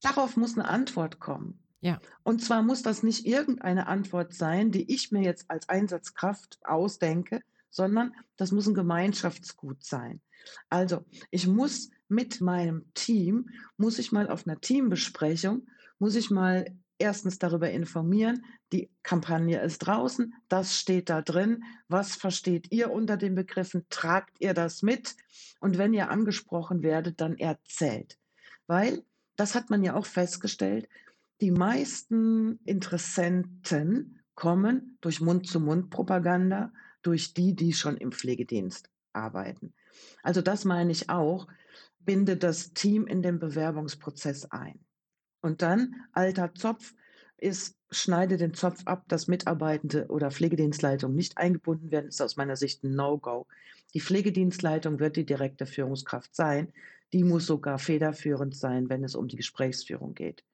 Darauf 0.00 0.36
muss 0.36 0.58
eine 0.58 0.68
Antwort 0.68 1.20
kommen. 1.20 1.58
Ja. 1.80 2.00
Und 2.22 2.42
zwar 2.42 2.62
muss 2.62 2.82
das 2.82 3.02
nicht 3.02 3.26
irgendeine 3.26 3.88
Antwort 3.88 4.34
sein, 4.34 4.70
die 4.70 4.92
ich 4.92 5.10
mir 5.10 5.22
jetzt 5.22 5.50
als 5.50 5.68
Einsatzkraft 5.68 6.58
ausdenke, 6.64 7.40
sondern 7.70 8.14
das 8.36 8.52
muss 8.52 8.66
ein 8.66 8.74
Gemeinschaftsgut 8.74 9.82
sein. 9.84 10.20
Also, 10.68 11.04
ich 11.30 11.46
muss 11.46 11.90
mit 12.08 12.40
meinem 12.40 12.84
Team, 12.94 13.48
muss 13.76 13.98
ich 13.98 14.12
mal 14.12 14.28
auf 14.28 14.46
einer 14.46 14.60
Teambesprechung, 14.60 15.66
muss 15.98 16.14
ich 16.14 16.30
mal 16.30 16.66
erstens 16.98 17.38
darüber 17.38 17.70
informieren, 17.70 18.44
die 18.72 18.90
Kampagne 19.02 19.60
ist 19.60 19.78
draußen, 19.78 20.34
das 20.48 20.76
steht 20.76 21.10
da 21.10 21.20
drin, 21.20 21.64
was 21.88 22.14
versteht 22.14 22.70
ihr 22.70 22.92
unter 22.92 23.16
den 23.16 23.34
Begriffen, 23.34 23.86
tragt 23.90 24.40
ihr 24.40 24.54
das 24.54 24.82
mit 24.82 25.16
und 25.60 25.78
wenn 25.78 25.94
ihr 25.94 26.10
angesprochen 26.10 26.82
werdet, 26.82 27.20
dann 27.20 27.36
erzählt. 27.36 28.18
Weil, 28.66 29.04
das 29.42 29.56
hat 29.56 29.70
man 29.70 29.82
ja 29.82 29.96
auch 29.96 30.06
festgestellt, 30.06 30.88
die 31.40 31.50
meisten 31.50 32.60
Interessenten 32.64 34.20
kommen 34.36 34.98
durch 35.00 35.20
Mund-zu-Mund-Propaganda, 35.20 36.72
durch 37.02 37.34
die, 37.34 37.56
die 37.56 37.72
schon 37.72 37.96
im 37.96 38.12
Pflegedienst 38.12 38.88
arbeiten. 39.12 39.74
Also 40.22 40.42
das 40.42 40.64
meine 40.64 40.92
ich 40.92 41.10
auch, 41.10 41.48
binde 41.98 42.36
das 42.36 42.72
Team 42.72 43.08
in 43.08 43.20
den 43.20 43.40
Bewerbungsprozess 43.40 44.44
ein. 44.52 44.78
Und 45.40 45.60
dann, 45.60 45.96
alter 46.12 46.54
Zopf, 46.54 46.94
ist, 47.36 47.76
schneide 47.90 48.36
den 48.36 48.54
Zopf 48.54 48.86
ab, 48.86 49.06
dass 49.08 49.26
Mitarbeitende 49.26 50.06
oder 50.06 50.30
Pflegedienstleitung 50.30 51.16
nicht 51.16 51.36
eingebunden 51.36 51.90
werden, 51.90 52.06
ist 52.06 52.22
aus 52.22 52.36
meiner 52.36 52.54
Sicht 52.54 52.84
ein 52.84 52.94
No-Go. 52.94 53.48
Die 53.92 54.00
Pflegedienstleitung 54.00 55.00
wird 55.00 55.16
die 55.16 55.26
direkte 55.26 55.66
Führungskraft 55.66 56.32
sein. 56.32 56.72
Die 57.12 57.24
muss 57.24 57.46
sogar 57.46 57.78
federführend 57.78 58.56
sein, 58.56 58.88
wenn 58.88 59.04
es 59.04 59.14
um 59.14 59.28
die 59.28 59.36
Gesprächsführung 59.36 60.14
geht. 60.14 60.44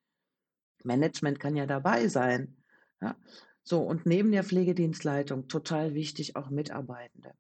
Management 0.85 1.41
kann 1.41 1.57
ja 1.57 1.67
dabei 1.67 2.09
sein. 2.09 2.57
Ja? 3.01 3.17
So, 3.63 3.83
und 3.83 4.07
neben 4.07 4.33
der 4.33 4.45
Pflegedienstleitung 4.45 5.49
total 5.49 5.95
wichtig 5.95 6.37
auch 6.37 6.51
Mitarbeitende. 6.51 7.35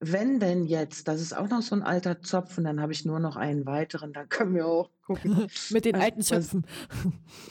Wenn 0.00 0.38
denn 0.38 0.66
jetzt, 0.66 1.08
das 1.08 1.20
ist 1.20 1.36
auch 1.36 1.48
noch 1.48 1.62
so 1.62 1.74
ein 1.74 1.82
alter 1.82 2.20
Zopf 2.20 2.58
und 2.58 2.64
dann 2.64 2.80
habe 2.80 2.92
ich 2.92 3.04
nur 3.04 3.20
noch 3.20 3.36
einen 3.36 3.64
weiteren, 3.64 4.12
dann 4.12 4.28
können 4.28 4.54
wir 4.54 4.66
auch 4.66 4.90
gucken. 5.02 5.46
Mit 5.70 5.84
den 5.86 5.96
alten 5.96 6.20
Zöpfen. 6.20 6.66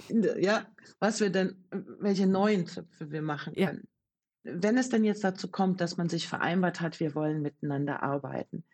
Was, 0.10 0.38
ja, 0.40 0.66
was 1.00 1.20
wir 1.20 1.30
denn, 1.30 1.66
welche 2.00 2.28
neuen 2.28 2.68
Zöpfe 2.68 3.12
wir 3.12 3.22
machen 3.22 3.54
können. 3.54 3.88
Ja. 4.44 4.54
Wenn 4.56 4.78
es 4.78 4.90
denn 4.90 5.04
jetzt 5.04 5.24
dazu 5.24 5.50
kommt, 5.50 5.82
dass 5.82 5.98
man 5.98 6.10
sich 6.10 6.28
vereinbart 6.28 6.82
hat, 6.82 7.00
wir 7.00 7.16
wollen 7.16 7.42
miteinander 7.42 8.04
arbeiten, 8.04 8.66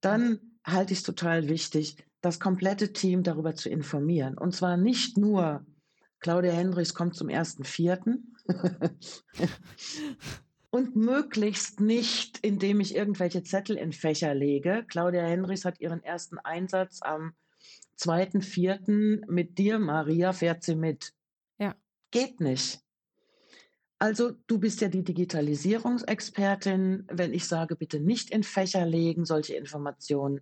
dann 0.00 0.49
halte 0.64 0.92
ich 0.92 1.00
es 1.00 1.04
total 1.04 1.48
wichtig, 1.48 1.96
das 2.20 2.40
komplette 2.40 2.92
Team 2.92 3.22
darüber 3.22 3.54
zu 3.54 3.68
informieren. 3.68 4.36
Und 4.36 4.54
zwar 4.54 4.76
nicht 4.76 5.16
nur, 5.16 5.64
Claudia 6.20 6.52
Hendricks 6.52 6.94
kommt 6.94 7.16
zum 7.16 7.28
1.4. 7.28 8.18
und 10.70 10.96
möglichst 10.96 11.80
nicht, 11.80 12.38
indem 12.38 12.80
ich 12.80 12.94
irgendwelche 12.94 13.42
Zettel 13.42 13.76
in 13.76 13.92
Fächer 13.92 14.34
lege. 14.34 14.84
Claudia 14.88 15.22
Henrichs 15.22 15.64
hat 15.64 15.80
ihren 15.80 16.02
ersten 16.02 16.38
Einsatz 16.38 17.00
am 17.02 17.34
2.4. 17.98 19.30
mit 19.30 19.58
dir, 19.58 19.78
Maria, 19.78 20.32
fährt 20.32 20.62
sie 20.62 20.76
mit. 20.76 21.12
Ja. 21.58 21.74
Geht 22.10 22.40
nicht. 22.40 22.80
Also 24.02 24.32
du 24.46 24.58
bist 24.58 24.80
ja 24.80 24.88
die 24.88 25.04
Digitalisierungsexpertin. 25.04 27.06
Wenn 27.12 27.34
ich 27.34 27.46
sage, 27.46 27.76
bitte 27.76 28.00
nicht 28.00 28.30
in 28.30 28.42
Fächer 28.42 28.86
legen, 28.86 29.26
solche 29.26 29.56
Informationen, 29.56 30.40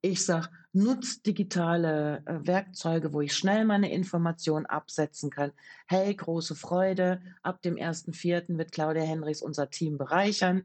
ich 0.00 0.24
sage, 0.24 0.48
nutzt 0.72 1.26
digitale 1.26 2.22
äh, 2.24 2.46
Werkzeuge, 2.46 3.12
wo 3.12 3.20
ich 3.20 3.34
schnell 3.34 3.64
meine 3.64 3.90
Informationen 3.90 4.66
absetzen 4.66 5.30
kann. 5.30 5.50
Hey, 5.88 6.14
große 6.14 6.54
Freude. 6.54 7.20
Ab 7.42 7.62
dem 7.62 7.74
1.4. 7.74 8.58
wird 8.58 8.70
Claudia 8.70 9.02
Henrichs 9.02 9.42
unser 9.42 9.70
Team 9.70 9.98
bereichern. 9.98 10.64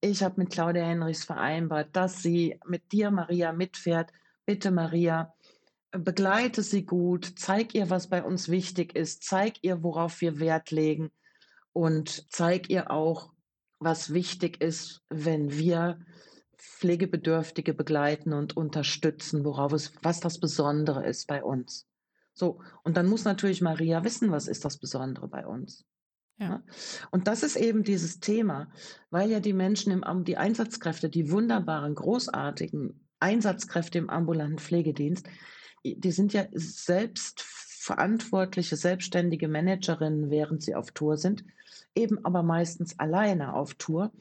Ich 0.00 0.22
habe 0.22 0.40
mit 0.40 0.50
Claudia 0.50 0.84
Henrichs 0.84 1.24
vereinbart, 1.24 1.88
dass 1.92 2.22
sie 2.22 2.60
mit 2.66 2.92
dir, 2.92 3.10
Maria, 3.10 3.52
mitfährt. 3.52 4.12
Bitte, 4.46 4.70
Maria, 4.70 5.34
begleite 5.90 6.62
sie 6.62 6.86
gut, 6.86 7.32
zeig 7.36 7.74
ihr, 7.74 7.90
was 7.90 8.06
bei 8.06 8.22
uns 8.22 8.48
wichtig 8.48 8.94
ist, 8.94 9.24
zeig 9.24 9.56
ihr, 9.62 9.82
worauf 9.82 10.20
wir 10.20 10.38
Wert 10.38 10.70
legen 10.70 11.10
und 11.78 12.26
zeig 12.32 12.70
ihr 12.70 12.90
auch, 12.90 13.30
was 13.78 14.12
wichtig 14.12 14.60
ist, 14.60 15.04
wenn 15.10 15.52
wir 15.52 16.00
Pflegebedürftige 16.56 17.72
begleiten 17.72 18.32
und 18.32 18.56
unterstützen, 18.56 19.44
worauf 19.44 19.72
es, 19.72 19.92
was 20.02 20.18
das 20.18 20.40
Besondere 20.40 21.06
ist 21.06 21.28
bei 21.28 21.40
uns. 21.40 21.86
So, 22.34 22.60
und 22.82 22.96
dann 22.96 23.06
muss 23.06 23.22
natürlich 23.22 23.60
Maria 23.60 24.02
wissen, 24.02 24.32
was 24.32 24.48
ist 24.48 24.64
das 24.64 24.78
Besondere 24.78 25.28
bei 25.28 25.46
uns. 25.46 25.84
Ja. 26.38 26.64
Und 27.12 27.28
das 27.28 27.44
ist 27.44 27.54
eben 27.54 27.84
dieses 27.84 28.18
Thema, 28.18 28.72
weil 29.10 29.30
ja 29.30 29.38
die 29.38 29.52
Menschen 29.52 29.92
im 29.92 30.24
die 30.24 30.36
Einsatzkräfte, 30.36 31.08
die 31.08 31.30
wunderbaren, 31.30 31.94
großartigen 31.94 33.06
Einsatzkräfte 33.20 33.98
im 33.98 34.10
ambulanten 34.10 34.58
Pflegedienst, 34.58 35.28
die 35.84 36.10
sind 36.10 36.32
ja 36.32 36.44
selbst 36.50 37.40
verantwortliche, 37.40 38.76
selbstständige 38.76 39.46
Managerinnen, 39.46 40.28
während 40.28 40.64
sie 40.64 40.74
auf 40.74 40.90
Tour 40.90 41.16
sind, 41.16 41.44
eben 41.94 42.24
aber 42.24 42.42
meistens 42.42 42.98
alleine 42.98 43.54
auf 43.54 43.74
Tour. 43.74 44.12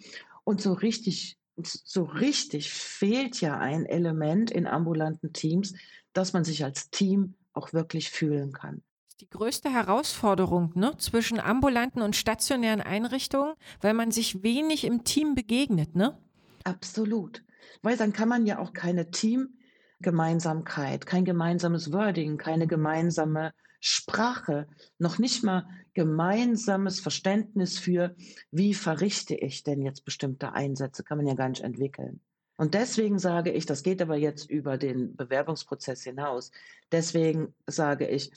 Und 0.43 0.61
so 0.61 0.73
richtig 0.73 1.37
so 1.63 2.03
richtig 2.03 2.71
fehlt 2.71 3.41
ja 3.41 3.57
ein 3.57 3.85
Element 3.85 4.51
in 4.51 4.67
ambulanten 4.67 5.33
Teams, 5.33 5.73
dass 6.13 6.33
man 6.33 6.43
sich 6.43 6.63
als 6.63 6.89
Team 6.91 7.35
auch 7.53 7.73
wirklich 7.73 8.11
fühlen 8.11 8.51
kann. 8.53 8.83
Die 9.19 9.29
größte 9.29 9.71
Herausforderung 9.71 10.71
ne, 10.75 10.95
zwischen 10.97 11.39
ambulanten 11.39 12.03
und 12.03 12.15
stationären 12.15 12.81
Einrichtungen, 12.81 13.55
weil 13.81 13.95
man 13.95 14.11
sich 14.11 14.43
wenig 14.43 14.83
im 14.83 15.03
Team 15.03 15.33
begegnet, 15.33 15.95
ne? 15.95 16.15
Absolut. 16.63 17.43
Weil 17.81 17.97
dann 17.97 18.13
kann 18.13 18.29
man 18.29 18.45
ja 18.45 18.59
auch 18.59 18.73
keine 18.73 19.09
Teamgemeinsamkeit, 19.09 21.07
kein 21.07 21.25
gemeinsames 21.25 21.91
Wording, 21.91 22.37
keine 22.37 22.67
gemeinsame 22.67 23.53
Sprache, 23.87 24.67
noch 24.99 25.17
nicht 25.17 25.43
mal 25.43 25.67
gemeinsames 25.93 26.99
Verständnis 26.99 27.79
für, 27.79 28.15
wie 28.51 28.73
verrichte 28.73 29.35
ich 29.35 29.63
denn 29.63 29.81
jetzt 29.81 30.05
bestimmte 30.05 30.53
Einsätze, 30.53 31.03
kann 31.03 31.17
man 31.17 31.27
ja 31.27 31.33
gar 31.33 31.49
nicht 31.49 31.63
entwickeln. 31.63 32.19
Und 32.57 32.73
deswegen 32.73 33.19
sage 33.19 33.51
ich, 33.51 33.65
das 33.65 33.83
geht 33.83 34.01
aber 34.01 34.17
jetzt 34.17 34.49
über 34.49 34.77
den 34.77 35.15
Bewerbungsprozess 35.15 36.03
hinaus. 36.03 36.51
Deswegen 36.91 37.53
sage 37.67 38.07
ich, 38.07 38.31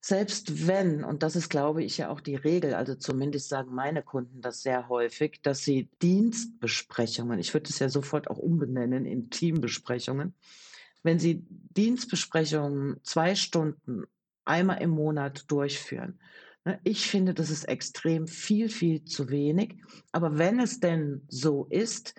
selbst 0.00 0.66
wenn, 0.66 1.02
und 1.02 1.22
das 1.22 1.34
ist, 1.34 1.48
glaube 1.48 1.82
ich, 1.82 1.96
ja 1.96 2.10
auch 2.10 2.20
die 2.20 2.36
Regel, 2.36 2.74
also 2.74 2.94
zumindest 2.94 3.48
sagen 3.48 3.74
meine 3.74 4.02
Kunden 4.02 4.42
das 4.42 4.60
sehr 4.60 4.90
häufig, 4.90 5.40
dass 5.42 5.60
sie 5.60 5.88
Dienstbesprechungen, 6.02 7.38
ich 7.38 7.54
würde 7.54 7.70
es 7.70 7.78
ja 7.78 7.88
sofort 7.88 8.28
auch 8.28 8.36
umbenennen 8.36 9.06
in 9.06 9.30
Teambesprechungen, 9.30 10.34
wenn 11.02 11.18
sie 11.18 11.46
Dienstbesprechungen 11.48 13.00
zwei 13.02 13.34
Stunden 13.34 14.04
einmal 14.44 14.82
im 14.82 14.90
Monat 14.90 15.50
durchführen. 15.50 16.18
Ne, 16.64 16.80
ich 16.82 17.06
finde, 17.08 17.34
das 17.34 17.50
ist 17.50 17.64
extrem 17.64 18.26
viel, 18.26 18.68
viel 18.68 19.04
zu 19.04 19.28
wenig. 19.28 19.76
Aber 20.12 20.38
wenn 20.38 20.60
es 20.60 20.80
denn 20.80 21.22
so 21.28 21.66
ist, 21.70 22.14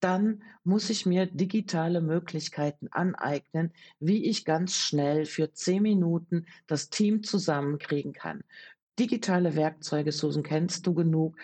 dann 0.00 0.42
muss 0.64 0.88
ich 0.88 1.04
mir 1.04 1.26
digitale 1.26 2.00
Möglichkeiten 2.00 2.88
aneignen, 2.90 3.72
wie 3.98 4.24
ich 4.24 4.46
ganz 4.46 4.74
schnell 4.74 5.26
für 5.26 5.52
zehn 5.52 5.82
Minuten 5.82 6.46
das 6.66 6.88
Team 6.88 7.22
zusammenkriegen 7.22 8.14
kann. 8.14 8.42
Digitale 8.98 9.56
Werkzeuge, 9.56 10.12
Susan, 10.12 10.42
kennst 10.42 10.86
du 10.86 10.94
genug? 10.94 11.36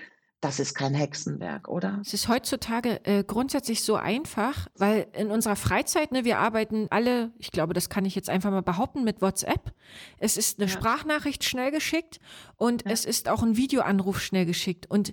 Das 0.43 0.61
ist 0.61 0.75
kein 0.75 0.93
Hexenwerk, 0.93 1.67
oder? 1.69 1.99
Es 2.03 2.13
ist 2.13 2.29
heutzutage 2.29 3.05
äh, 3.05 3.25
grundsätzlich 3.25 3.83
so 3.83 3.97
einfach, 3.97 4.69
weil 4.77 5.07
in 5.15 5.31
unserer 5.31 5.57
Freizeit, 5.57 6.13
ne, 6.13 6.25
wir 6.25 6.39
arbeiten 6.39 6.89
alle, 6.91 7.33
ich 7.39 7.51
glaube, 7.51 7.73
das 7.73 7.89
kann 7.89 8.05
ich 8.05 8.15
jetzt 8.15 8.29
einfach 8.29 8.51
mal 8.51 8.63
behaupten, 8.63 9.03
mit 9.03 9.23
WhatsApp. 9.23 9.73
Es 10.19 10.37
ist 10.37 10.59
eine 10.61 10.71
ja. 10.71 10.77
Sprachnachricht 10.77 11.43
schnell 11.43 11.71
geschickt 11.71 12.21
und 12.57 12.85
ja. 12.85 12.91
es 12.91 13.07
ist 13.07 13.31
auch 13.31 13.43
ein 13.43 13.57
Videoanruf 13.57 14.21
schnell 14.21 14.45
geschickt. 14.45 14.91
Und 14.91 15.13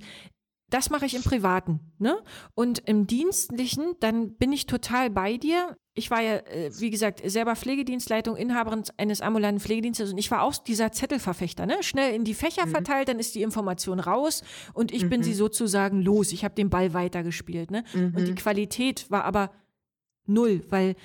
das 0.73 0.89
mache 0.89 1.05
ich 1.05 1.13
im 1.13 1.21
Privaten, 1.21 1.79
ne? 1.99 2.17
Und 2.55 2.79
im 2.87 3.05
Dienstlichen, 3.05 3.93
dann 3.99 4.33
bin 4.35 4.51
ich 4.51 4.65
total 4.65 5.11
bei 5.11 5.37
dir. 5.37 5.77
Ich 5.93 6.09
war 6.09 6.19
ja, 6.21 6.37
äh, 6.37 6.71
wie 6.79 6.89
gesagt, 6.89 7.21
selber 7.23 7.55
Pflegedienstleitung, 7.55 8.35
Inhaberin 8.35 8.81
eines 8.97 9.21
ambulanten 9.21 9.59
Pflegedienstes 9.59 10.11
und 10.11 10.17
ich 10.17 10.31
war 10.31 10.41
auch 10.41 10.55
dieser 10.57 10.91
Zettelverfechter, 10.91 11.67
ne? 11.67 11.77
Schnell 11.81 12.15
in 12.15 12.23
die 12.23 12.33
Fächer 12.33 12.65
mhm. 12.65 12.71
verteilt, 12.71 13.07
dann 13.07 13.19
ist 13.19 13.35
die 13.35 13.43
Information 13.43 13.99
raus 13.99 14.41
und 14.73 14.91
ich 14.91 15.05
mhm. 15.05 15.09
bin 15.09 15.23
sie 15.23 15.33
sozusagen 15.33 16.01
los. 16.01 16.31
Ich 16.31 16.43
habe 16.43 16.55
den 16.55 16.71
Ball 16.71 16.95
weitergespielt, 16.95 17.69
ne? 17.69 17.83
Mhm. 17.93 18.15
Und 18.15 18.25
die 18.25 18.31
mhm. 18.31 18.37
Qualität 18.37 19.11
war 19.11 19.25
aber 19.25 19.51
null, 20.25 20.63
weil 20.69 20.95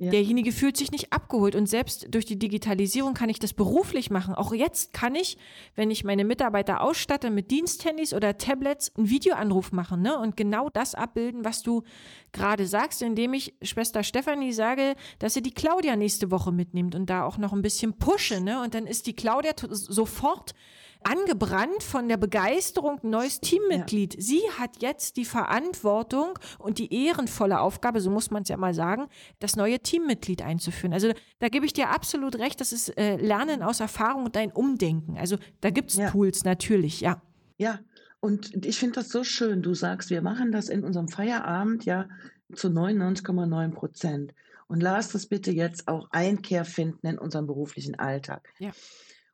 ja. 0.00 0.12
Derjenige 0.12 0.52
fühlt 0.52 0.76
sich 0.76 0.92
nicht 0.92 1.12
abgeholt. 1.12 1.56
Und 1.56 1.68
selbst 1.68 2.06
durch 2.14 2.24
die 2.24 2.38
Digitalisierung 2.38 3.14
kann 3.14 3.28
ich 3.28 3.40
das 3.40 3.52
beruflich 3.52 4.10
machen. 4.10 4.34
Auch 4.34 4.52
jetzt 4.52 4.92
kann 4.92 5.16
ich, 5.16 5.38
wenn 5.74 5.90
ich 5.90 6.04
meine 6.04 6.24
Mitarbeiter 6.24 6.82
ausstatte 6.82 7.30
mit 7.30 7.50
Diensthandys 7.50 8.14
oder 8.14 8.38
Tablets, 8.38 8.94
einen 8.96 9.10
Videoanruf 9.10 9.72
machen 9.72 10.02
ne? 10.02 10.16
und 10.16 10.36
genau 10.36 10.68
das 10.70 10.94
abbilden, 10.94 11.44
was 11.44 11.62
du 11.62 11.82
gerade 12.30 12.66
sagst, 12.66 13.02
indem 13.02 13.34
ich 13.34 13.54
Schwester 13.62 14.04
Stefanie 14.04 14.52
sage, 14.52 14.94
dass 15.18 15.34
sie 15.34 15.42
die 15.42 15.54
Claudia 15.54 15.96
nächste 15.96 16.30
Woche 16.30 16.52
mitnimmt 16.52 16.94
und 16.94 17.10
da 17.10 17.24
auch 17.24 17.36
noch 17.36 17.52
ein 17.52 17.62
bisschen 17.62 17.94
pushe. 17.94 18.40
Ne? 18.40 18.62
Und 18.62 18.74
dann 18.74 18.86
ist 18.86 19.08
die 19.08 19.14
Claudia 19.14 19.52
sofort 19.68 20.54
angebrannt 21.02 21.82
von 21.82 22.08
der 22.08 22.16
Begeisterung, 22.16 23.00
ein 23.02 23.10
neues 23.10 23.40
Teammitglied. 23.40 24.14
Ja. 24.14 24.20
Sie 24.20 24.42
hat 24.58 24.82
jetzt 24.82 25.16
die 25.16 25.24
Verantwortung 25.24 26.38
und 26.58 26.78
die 26.78 27.06
ehrenvolle 27.06 27.60
Aufgabe, 27.60 28.00
so 28.00 28.10
muss 28.10 28.30
man 28.30 28.42
es 28.42 28.48
ja 28.48 28.56
mal 28.56 28.74
sagen, 28.74 29.08
das 29.38 29.56
neue 29.56 29.80
Teammitglied 29.80 30.42
einzuführen. 30.42 30.92
Also 30.92 31.12
da 31.38 31.48
gebe 31.48 31.66
ich 31.66 31.72
dir 31.72 31.90
absolut 31.90 32.38
recht, 32.38 32.60
das 32.60 32.72
ist 32.72 32.96
äh, 32.98 33.16
Lernen 33.16 33.62
aus 33.62 33.80
Erfahrung 33.80 34.24
und 34.24 34.36
ein 34.36 34.52
Umdenken. 34.52 35.16
Also 35.18 35.36
da 35.60 35.70
gibt 35.70 35.90
es 35.90 35.96
ja. 35.96 36.10
Tools 36.10 36.44
natürlich, 36.44 37.00
ja. 37.00 37.22
Ja, 37.58 37.80
und 38.20 38.66
ich 38.66 38.78
finde 38.78 38.96
das 38.96 39.10
so 39.10 39.24
schön. 39.24 39.62
Du 39.62 39.74
sagst, 39.74 40.10
wir 40.10 40.22
machen 40.22 40.52
das 40.52 40.68
in 40.68 40.84
unserem 40.84 41.08
Feierabend 41.08 41.84
ja 41.84 42.08
zu 42.54 42.68
99,9 42.68 43.70
Prozent. 43.72 44.34
Und 44.66 44.82
lass 44.82 45.10
das 45.12 45.26
bitte 45.26 45.50
jetzt 45.50 45.88
auch 45.88 46.08
Einkehr 46.10 46.64
finden 46.64 47.06
in 47.06 47.18
unserem 47.18 47.46
beruflichen 47.46 47.98
Alltag. 47.98 48.52
Ja. 48.58 48.72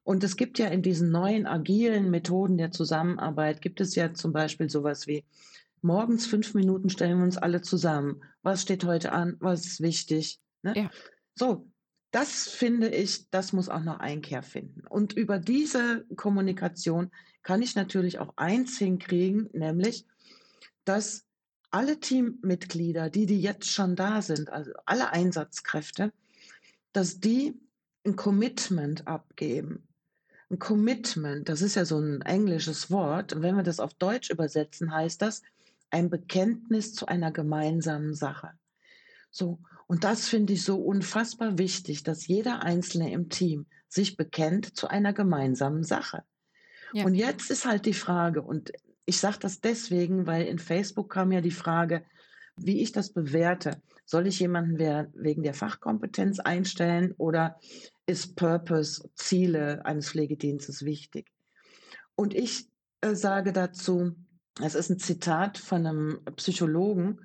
Und 0.04 0.22
es 0.22 0.36
gibt 0.36 0.58
ja 0.58 0.68
in 0.68 0.82
diesen 0.82 1.10
neuen 1.10 1.46
agilen 1.46 2.10
Methoden 2.10 2.58
der 2.58 2.70
Zusammenarbeit, 2.70 3.62
gibt 3.62 3.80
es 3.80 3.94
ja 3.94 4.12
zum 4.12 4.32
Beispiel 4.32 4.70
sowas 4.70 5.06
wie, 5.06 5.24
morgens 5.80 6.26
fünf 6.26 6.54
Minuten 6.54 6.90
stellen 6.90 7.18
wir 7.18 7.24
uns 7.24 7.36
alle 7.36 7.62
zusammen. 7.62 8.22
Was 8.42 8.62
steht 8.62 8.84
heute 8.84 9.12
an? 9.12 9.36
Was 9.40 9.66
ist 9.66 9.80
wichtig? 9.80 10.40
Ne? 10.62 10.74
Ja. 10.76 10.90
So, 11.34 11.68
das 12.10 12.48
finde 12.48 12.88
ich, 12.88 13.28
das 13.30 13.52
muss 13.52 13.68
auch 13.68 13.82
noch 13.82 13.98
Einkehr 13.98 14.42
finden. 14.42 14.86
Und 14.86 15.14
über 15.14 15.38
diese 15.38 16.06
Kommunikation 16.16 17.10
kann 17.42 17.60
ich 17.60 17.74
natürlich 17.74 18.18
auch 18.18 18.34
eins 18.36 18.78
hinkriegen, 18.78 19.48
nämlich, 19.52 20.06
dass 20.84 21.24
alle 21.70 21.98
Teammitglieder, 21.98 23.10
die, 23.10 23.26
die 23.26 23.40
jetzt 23.40 23.68
schon 23.68 23.96
da 23.96 24.22
sind, 24.22 24.50
also 24.50 24.70
alle 24.86 25.10
Einsatzkräfte, 25.10 26.12
dass 26.92 27.18
die 27.18 27.58
ein 28.06 28.16
Commitment 28.16 29.08
abgeben. 29.08 29.88
Ein 30.50 30.58
Commitment, 30.58 31.48
das 31.48 31.62
ist 31.62 31.74
ja 31.74 31.84
so 31.84 31.98
ein 31.98 32.20
englisches 32.22 32.90
Wort. 32.90 33.32
Und 33.32 33.42
wenn 33.42 33.56
wir 33.56 33.62
das 33.62 33.80
auf 33.80 33.94
Deutsch 33.94 34.30
übersetzen, 34.30 34.92
heißt 34.92 35.22
das 35.22 35.42
ein 35.90 36.10
Bekenntnis 36.10 36.94
zu 36.94 37.06
einer 37.06 37.30
gemeinsamen 37.30 38.14
Sache. 38.14 38.50
So. 39.30 39.58
Und 39.86 40.04
das 40.04 40.28
finde 40.28 40.54
ich 40.54 40.64
so 40.64 40.76
unfassbar 40.76 41.58
wichtig, 41.58 42.02
dass 42.02 42.26
jeder 42.26 42.62
Einzelne 42.62 43.12
im 43.12 43.28
Team 43.28 43.66
sich 43.88 44.16
bekennt 44.16 44.76
zu 44.76 44.88
einer 44.88 45.12
gemeinsamen 45.12 45.84
Sache. 45.84 46.24
Ja. 46.92 47.04
Und 47.04 47.14
jetzt 47.14 47.50
ist 47.50 47.66
halt 47.66 47.86
die 47.86 47.94
Frage, 47.94 48.42
und 48.42 48.72
ich 49.04 49.18
sage 49.18 49.38
das 49.40 49.60
deswegen, 49.60 50.26
weil 50.26 50.46
in 50.46 50.58
Facebook 50.58 51.10
kam 51.10 51.32
ja 51.32 51.40
die 51.40 51.50
Frage, 51.50 52.04
wie 52.56 52.82
ich 52.82 52.92
das 52.92 53.12
bewerte. 53.12 53.82
Soll 54.04 54.26
ich 54.26 54.40
jemanden 54.40 54.78
wegen 54.78 55.42
der 55.42 55.54
Fachkompetenz 55.54 56.38
einstellen 56.38 57.12
oder 57.18 57.58
ist 58.06 58.36
Purpose, 58.36 59.10
Ziele 59.14 59.84
eines 59.84 60.10
Pflegedienstes 60.10 60.84
wichtig? 60.84 61.30
Und 62.14 62.34
ich 62.34 62.68
äh, 63.00 63.14
sage 63.14 63.52
dazu, 63.52 64.14
es 64.62 64.74
ist 64.74 64.90
ein 64.90 64.98
Zitat 64.98 65.58
von 65.58 65.86
einem 65.86 66.24
Psychologen, 66.36 67.20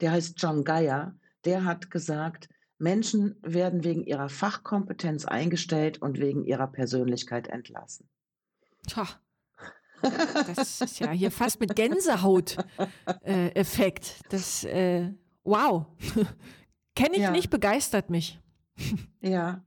der 0.00 0.12
heißt 0.12 0.34
John 0.38 0.64
Geyer, 0.64 1.14
der 1.44 1.64
hat 1.64 1.90
gesagt, 1.90 2.48
Menschen 2.78 3.36
werden 3.42 3.84
wegen 3.84 4.04
ihrer 4.04 4.28
Fachkompetenz 4.28 5.24
eingestellt 5.24 6.02
und 6.02 6.18
wegen 6.18 6.44
ihrer 6.44 6.66
Persönlichkeit 6.66 7.48
entlassen. 7.48 8.08
Tja, 8.86 9.06
das 10.46 10.80
ist 10.80 10.98
ja 10.98 11.10
hier 11.10 11.30
fast 11.30 11.60
mit 11.60 11.76
Gänsehaut-Effekt. 11.76 14.06
Äh, 14.06 14.28
das, 14.30 14.64
äh, 14.64 15.12
wow. 15.44 15.86
Kenne 16.94 17.16
ich 17.16 17.22
ja. 17.22 17.30
nicht, 17.30 17.50
begeistert 17.50 18.08
mich. 18.10 18.40
ja, 19.20 19.64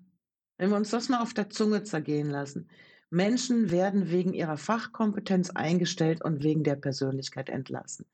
wenn 0.58 0.70
wir 0.70 0.78
uns 0.78 0.90
das 0.90 1.10
mal 1.10 1.22
auf 1.22 1.34
der 1.34 1.50
Zunge 1.50 1.84
zergehen 1.84 2.30
lassen. 2.30 2.70
Menschen 3.10 3.72
werden 3.72 4.12
wegen 4.12 4.34
ihrer 4.34 4.58
Fachkompetenz 4.58 5.50
eingestellt 5.52 6.24
und 6.24 6.44
wegen 6.44 6.64
der 6.64 6.76
Persönlichkeit 6.76 7.50
entlassen. 7.50 8.06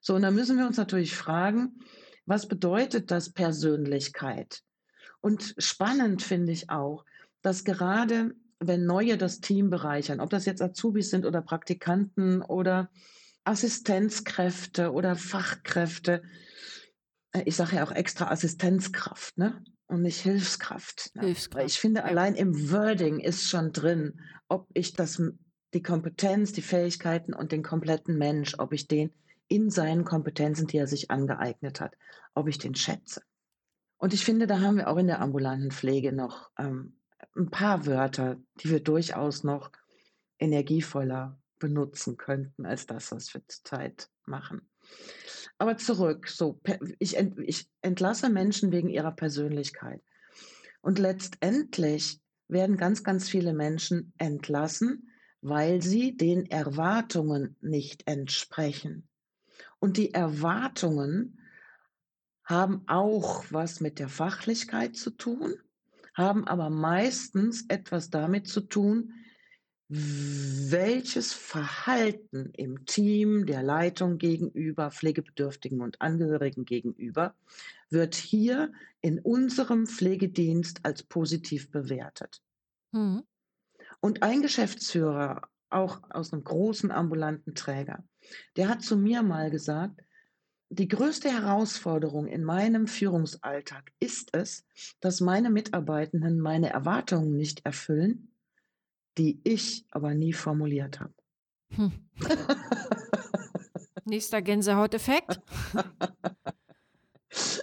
So, 0.00 0.14
und 0.14 0.22
da 0.22 0.30
müssen 0.30 0.58
wir 0.58 0.66
uns 0.66 0.76
natürlich 0.76 1.14
fragen, 1.14 1.80
was 2.26 2.48
bedeutet 2.48 3.10
das 3.10 3.30
Persönlichkeit? 3.30 4.62
Und 5.20 5.54
spannend 5.58 6.22
finde 6.22 6.52
ich 6.52 6.70
auch, 6.70 7.04
dass 7.42 7.64
gerade 7.64 8.34
wenn 8.60 8.86
Neue 8.86 9.16
das 9.18 9.40
Team 9.40 9.70
bereichern, 9.70 10.20
ob 10.20 10.30
das 10.30 10.46
jetzt 10.46 10.62
Azubis 10.62 11.10
sind 11.10 11.26
oder 11.26 11.42
Praktikanten 11.42 12.42
oder 12.42 12.90
Assistenzkräfte 13.44 14.92
oder 14.92 15.16
Fachkräfte, 15.16 16.22
äh, 17.32 17.42
ich 17.44 17.56
sage 17.56 17.76
ja 17.76 17.84
auch 17.84 17.92
extra 17.92 18.30
Assistenzkraft, 18.30 19.36
ne? 19.38 19.62
Und 19.86 20.02
nicht 20.02 20.20
Hilfskraft. 20.20 21.14
Ne? 21.14 21.26
Hilfskraft. 21.26 21.66
Ich 21.66 21.78
finde, 21.78 22.00
ja. 22.00 22.06
allein 22.06 22.34
im 22.34 22.70
Wording 22.70 23.20
ist 23.20 23.48
schon 23.48 23.72
drin, 23.72 24.20
ob 24.48 24.68
ich 24.72 24.94
das, 24.94 25.20
die 25.74 25.82
Kompetenz, 25.82 26.52
die 26.52 26.62
Fähigkeiten 26.62 27.34
und 27.34 27.52
den 27.52 27.62
kompletten 27.62 28.16
Mensch, 28.16 28.54
ob 28.58 28.72
ich 28.72 28.88
den 28.88 29.12
in 29.48 29.70
seinen 29.70 30.04
Kompetenzen, 30.04 30.66
die 30.66 30.78
er 30.78 30.86
sich 30.86 31.10
angeeignet 31.10 31.80
hat, 31.80 31.96
ob 32.34 32.48
ich 32.48 32.58
den 32.58 32.74
schätze. 32.74 33.22
Und 33.98 34.14
ich 34.14 34.24
finde, 34.24 34.46
da 34.46 34.60
haben 34.60 34.76
wir 34.76 34.88
auch 34.88 34.96
in 34.96 35.06
der 35.06 35.20
ambulanten 35.20 35.70
Pflege 35.70 36.12
noch 36.12 36.50
ähm, 36.58 36.96
ein 37.36 37.50
paar 37.50 37.86
Wörter, 37.86 38.36
die 38.60 38.70
wir 38.70 38.80
durchaus 38.80 39.44
noch 39.44 39.70
energievoller 40.38 41.38
benutzen 41.58 42.16
könnten 42.16 42.66
als 42.66 42.86
das, 42.86 43.12
was 43.12 43.32
wir 43.32 43.42
zurzeit 43.48 44.10
machen. 44.26 44.68
Aber 45.58 45.76
zurück, 45.76 46.28
so, 46.28 46.60
ich, 46.98 47.16
ent, 47.16 47.38
ich 47.38 47.68
entlasse 47.80 48.28
Menschen 48.28 48.72
wegen 48.72 48.88
ihrer 48.88 49.12
Persönlichkeit. 49.12 50.02
Und 50.80 50.98
letztendlich 50.98 52.20
werden 52.48 52.76
ganz, 52.76 53.04
ganz 53.04 53.28
viele 53.28 53.54
Menschen 53.54 54.12
entlassen, 54.18 55.10
weil 55.40 55.82
sie 55.82 56.16
den 56.16 56.46
Erwartungen 56.50 57.56
nicht 57.60 58.06
entsprechen. 58.06 59.08
Und 59.78 59.96
die 59.96 60.12
Erwartungen 60.12 61.38
haben 62.44 62.82
auch 62.86 63.44
was 63.50 63.80
mit 63.80 63.98
der 63.98 64.08
Fachlichkeit 64.08 64.96
zu 64.96 65.10
tun, 65.10 65.54
haben 66.14 66.46
aber 66.46 66.70
meistens 66.70 67.64
etwas 67.68 68.10
damit 68.10 68.48
zu 68.48 68.60
tun, 68.60 69.12
welches 69.96 71.32
Verhalten 71.32 72.50
im 72.56 72.84
Team, 72.84 73.46
der 73.46 73.62
Leitung 73.62 74.18
gegenüber, 74.18 74.90
Pflegebedürftigen 74.90 75.80
und 75.80 76.00
Angehörigen 76.00 76.64
gegenüber, 76.64 77.34
wird 77.90 78.16
hier 78.16 78.72
in 79.02 79.20
unserem 79.20 79.86
Pflegedienst 79.86 80.80
als 80.82 81.04
positiv 81.04 81.70
bewertet. 81.70 82.42
Mhm. 82.90 83.22
Und 84.00 84.24
ein 84.24 84.42
Geschäftsführer, 84.42 85.42
auch 85.70 86.00
aus 86.10 86.32
einem 86.32 86.42
großen 86.42 86.90
ambulanten 86.90 87.54
Träger, 87.54 88.02
der 88.56 88.68
hat 88.68 88.82
zu 88.82 88.96
mir 88.96 89.22
mal 89.22 89.50
gesagt, 89.50 90.00
die 90.70 90.88
größte 90.88 91.30
Herausforderung 91.30 92.26
in 92.26 92.42
meinem 92.42 92.88
Führungsalltag 92.88 93.92
ist 94.00 94.30
es, 94.34 94.66
dass 94.98 95.20
meine 95.20 95.50
Mitarbeitenden 95.50 96.40
meine 96.40 96.70
Erwartungen 96.70 97.36
nicht 97.36 97.64
erfüllen, 97.64 98.33
die 99.18 99.40
ich 99.44 99.84
aber 99.90 100.14
nie 100.14 100.32
formuliert 100.32 101.00
habe. 101.00 101.14
Hm. 101.70 101.92
Nächster 104.04 104.42
Gänsehauteffekt. 104.42 105.40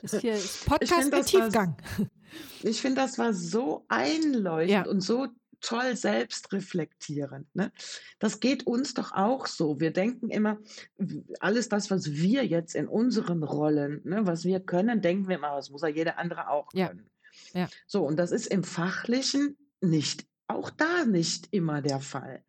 Das 0.02 0.20
hier 0.20 0.34
ist 0.34 0.66
Podcast 0.66 1.12
mit 1.12 1.26
Tiefgang. 1.26 1.78
War, 1.98 2.08
ich 2.64 2.82
finde, 2.82 3.02
das 3.02 3.18
war 3.18 3.34
so 3.34 3.86
einleuchtend 3.88 4.86
ja. 4.86 4.92
und 4.92 5.02
so 5.02 5.28
toll 5.62 5.96
selbst 5.96 6.52
reflektierend. 6.52 7.48
Ne? 7.56 7.72
Das 8.20 8.40
geht 8.40 8.66
uns 8.66 8.96
doch 8.96 9.12
auch 9.14 9.46
so. 9.46 9.80
Wir 9.80 9.92
denken 9.92 10.30
immer, 10.30 10.58
alles 11.40 11.70
das, 11.70 11.92
was 11.92 12.12
wir 12.12 12.46
jetzt 12.46 12.76
in 12.76 12.88
unseren 12.88 13.44
Rollen, 13.44 14.02
ne, 14.04 14.26
was 14.26 14.44
wir 14.44 14.60
können, 14.60 15.02
denken 15.02 15.28
wir 15.28 15.36
immer, 15.36 15.56
das 15.56 15.70
muss 15.70 15.84
ja 15.84 15.88
jeder 15.88 16.18
andere 16.18 16.50
auch 16.50 16.70
können. 16.70 17.08
Ja. 17.54 17.62
Ja. 17.62 17.70
So, 17.86 18.04
und 18.04 18.18
das 18.18 18.32
ist 18.32 18.48
im 18.48 18.64
Fachlichen 18.64 19.56
nicht, 19.82 20.26
auch 20.56 20.70
da 20.70 21.06
nicht 21.06 21.50
immer 21.52 21.82
der 21.82 22.00
Fall. 22.00 22.44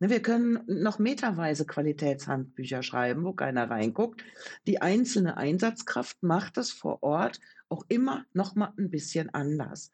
Ne, 0.00 0.10
wir 0.10 0.22
können 0.22 0.60
noch 0.66 0.98
meterweise 0.98 1.66
Qualitätshandbücher 1.66 2.82
schreiben, 2.82 3.24
wo 3.24 3.32
keiner 3.32 3.70
reinguckt. 3.70 4.24
Die 4.66 4.80
einzelne 4.82 5.36
Einsatzkraft 5.36 6.22
macht 6.22 6.56
das 6.56 6.70
vor 6.70 7.02
Ort 7.02 7.40
auch 7.68 7.84
immer 7.88 8.24
noch 8.32 8.54
mal 8.54 8.72
ein 8.78 8.90
bisschen 8.90 9.32
anders. 9.34 9.92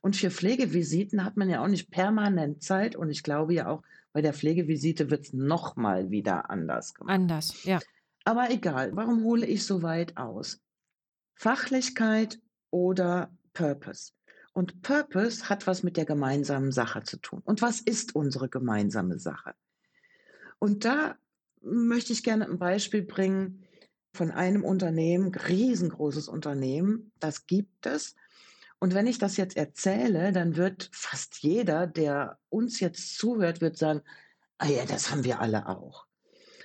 Und 0.00 0.16
für 0.16 0.30
Pflegevisiten 0.30 1.24
hat 1.24 1.36
man 1.36 1.48
ja 1.48 1.62
auch 1.62 1.68
nicht 1.68 1.90
permanent 1.90 2.62
Zeit. 2.62 2.96
Und 2.96 3.10
ich 3.10 3.22
glaube 3.22 3.54
ja 3.54 3.68
auch, 3.68 3.82
bei 4.12 4.20
der 4.20 4.34
Pflegevisite 4.34 5.10
wird 5.10 5.26
es 5.26 5.32
nochmal 5.32 6.10
wieder 6.10 6.50
anders 6.50 6.94
gemacht. 6.94 7.14
Anders, 7.14 7.64
ja. 7.64 7.80
Aber 8.24 8.50
egal, 8.50 8.94
warum 8.94 9.24
hole 9.24 9.46
ich 9.46 9.64
so 9.64 9.82
weit 9.82 10.16
aus? 10.16 10.60
Fachlichkeit 11.34 12.40
oder 12.70 13.32
Purpose. 13.52 14.12
Und 14.52 14.82
Purpose 14.82 15.48
hat 15.48 15.66
was 15.66 15.82
mit 15.82 15.96
der 15.96 16.04
gemeinsamen 16.04 16.72
Sache 16.72 17.02
zu 17.02 17.16
tun. 17.16 17.40
Und 17.44 17.62
was 17.62 17.80
ist 17.80 18.14
unsere 18.14 18.48
gemeinsame 18.48 19.18
Sache? 19.18 19.54
Und 20.58 20.84
da 20.84 21.16
möchte 21.62 22.12
ich 22.12 22.22
gerne 22.22 22.46
ein 22.46 22.58
Beispiel 22.58 23.02
bringen 23.02 23.64
von 24.12 24.30
einem 24.30 24.64
Unternehmen, 24.64 25.34
riesengroßes 25.34 26.28
Unternehmen, 26.28 27.12
das 27.18 27.46
gibt 27.46 27.86
es. 27.86 28.14
Und 28.78 28.94
wenn 28.94 29.06
ich 29.06 29.18
das 29.18 29.36
jetzt 29.36 29.56
erzähle, 29.56 30.32
dann 30.32 30.56
wird 30.56 30.90
fast 30.92 31.38
jeder, 31.38 31.86
der 31.86 32.38
uns 32.48 32.80
jetzt 32.80 33.16
zuhört, 33.16 33.60
wird 33.60 33.78
sagen, 33.78 34.02
ah 34.58 34.66
ja, 34.68 34.84
das 34.84 35.10
haben 35.10 35.24
wir 35.24 35.40
alle 35.40 35.68
auch. 35.68 36.06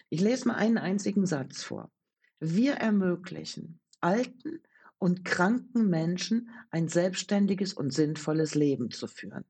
Ich 0.09 0.19
lese 0.19 0.47
mal 0.47 0.55
einen 0.55 0.77
einzigen 0.77 1.25
Satz 1.25 1.63
vor. 1.63 1.91
Wir 2.39 2.73
ermöglichen 2.73 3.79
alten 4.01 4.61
und 4.99 5.25
kranken 5.25 5.89
Menschen 5.89 6.49
ein 6.69 6.87
selbstständiges 6.87 7.73
und 7.73 7.93
sinnvolles 7.93 8.55
Leben 8.55 8.91
zu 8.91 9.07
führen. 9.07 9.45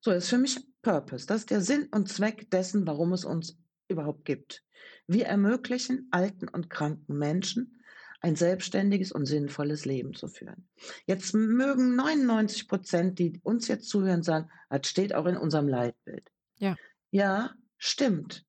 So 0.00 0.10
ist 0.12 0.28
für 0.28 0.38
mich 0.38 0.58
Purpose. 0.82 1.26
Das 1.26 1.40
ist 1.40 1.50
der 1.50 1.60
Sinn 1.60 1.88
und 1.90 2.08
Zweck 2.08 2.50
dessen, 2.50 2.86
warum 2.86 3.12
es 3.12 3.24
uns 3.24 3.58
überhaupt 3.88 4.24
gibt. 4.24 4.64
Wir 5.06 5.26
ermöglichen 5.26 6.08
alten 6.10 6.48
und 6.48 6.70
kranken 6.70 7.16
Menschen 7.16 7.82
ein 8.20 8.36
selbstständiges 8.36 9.12
und 9.12 9.26
sinnvolles 9.26 9.84
Leben 9.84 10.14
zu 10.14 10.28
führen. 10.28 10.68
Jetzt 11.06 11.34
mögen 11.34 11.96
99 11.96 12.68
Prozent, 12.68 13.18
die 13.18 13.40
uns 13.42 13.68
jetzt 13.68 13.88
zuhören, 13.88 14.22
sagen, 14.22 14.50
das 14.70 14.88
steht 14.88 15.14
auch 15.14 15.26
in 15.26 15.36
unserem 15.36 15.68
Leitbild. 15.68 16.30
Ja. 16.58 16.76
Ja, 17.10 17.54
stimmt. 17.78 18.44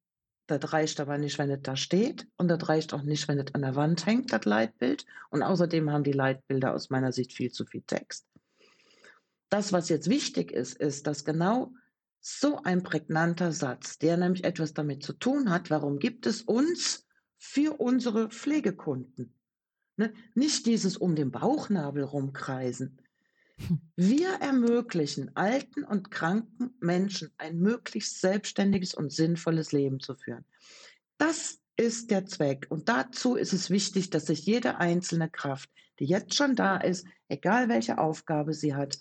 Das 0.48 0.72
reicht 0.72 1.00
aber 1.02 1.18
nicht, 1.18 1.38
wenn 1.38 1.52
es 1.52 1.62
da 1.62 1.76
steht. 1.76 2.26
Und 2.38 2.48
das 2.48 2.68
reicht 2.70 2.94
auch 2.94 3.04
nicht, 3.04 3.28
wenn 3.28 3.40
es 3.40 3.54
an 3.54 3.62
der 3.62 3.76
Wand 3.76 4.06
hängt, 4.06 4.32
das 4.32 4.46
Leitbild. 4.46 5.06
Und 5.30 5.44
außerdem 5.44 5.92
haben 5.92 6.06
die 6.06 6.14
Leitbilder 6.14 6.74
aus 6.74 6.90
meiner 6.90 7.12
Sicht 7.12 7.34
viel 7.34 7.52
zu 7.52 7.66
viel 7.66 7.82
Text. 7.82 8.26
Das, 9.50 9.74
was 9.74 9.90
jetzt 9.90 10.10
wichtig 10.10 10.52
ist, 10.52 10.78
ist, 10.78 11.06
dass 11.06 11.26
genau 11.26 11.74
so 12.20 12.62
ein 12.64 12.84
prägnanter 12.84 13.52
Satz, 13.52 14.00
der 14.00 14.18
nämlich 14.18 14.44
etwas 14.44 14.74
damit 14.74 15.04
zu 15.04 15.14
tun 15.14 15.50
hat, 15.50 15.70
warum 15.70 16.00
gibt 16.00 16.26
es 16.26 16.42
uns 16.42 17.06
für 17.38 17.80
unsere 17.80 18.30
Pflegekunden? 18.30 19.34
Ne? 19.98 20.14
Nicht 20.34 20.66
dieses 20.66 20.98
um 20.98 21.16
den 21.16 21.32
Bauchnabel 21.32 22.04
rumkreisen. 22.04 23.02
Wir 23.96 24.34
ermöglichen 24.36 25.36
alten 25.36 25.84
und 25.84 26.12
kranken 26.12 26.76
Menschen 26.80 27.32
ein 27.38 27.58
möglichst 27.58 28.22
selbstständiges 28.22 28.94
und 28.94 29.12
sinnvolles 29.12 29.72
Leben 29.72 30.00
zu 30.00 30.16
führen. 30.16 30.46
Das 31.18 31.60
ist 31.76 32.12
der 32.12 32.26
Zweck. 32.26 32.68
Und 32.70 32.90
dazu 32.90 33.36
ist 33.36 33.54
es 33.54 33.70
wichtig, 33.70 34.10
dass 34.10 34.26
sich 34.26 34.46
jede 34.46 34.78
einzelne 34.78 35.30
Kraft, 35.30 35.70
die 36.00 36.06
jetzt 36.06 36.36
schon 36.36 36.56
da 36.56 36.78
ist, 36.78 37.08
egal 37.28 37.70
welche 37.70 37.98
Aufgabe 37.98 38.54
sie 38.54 38.76
hat, 38.76 39.00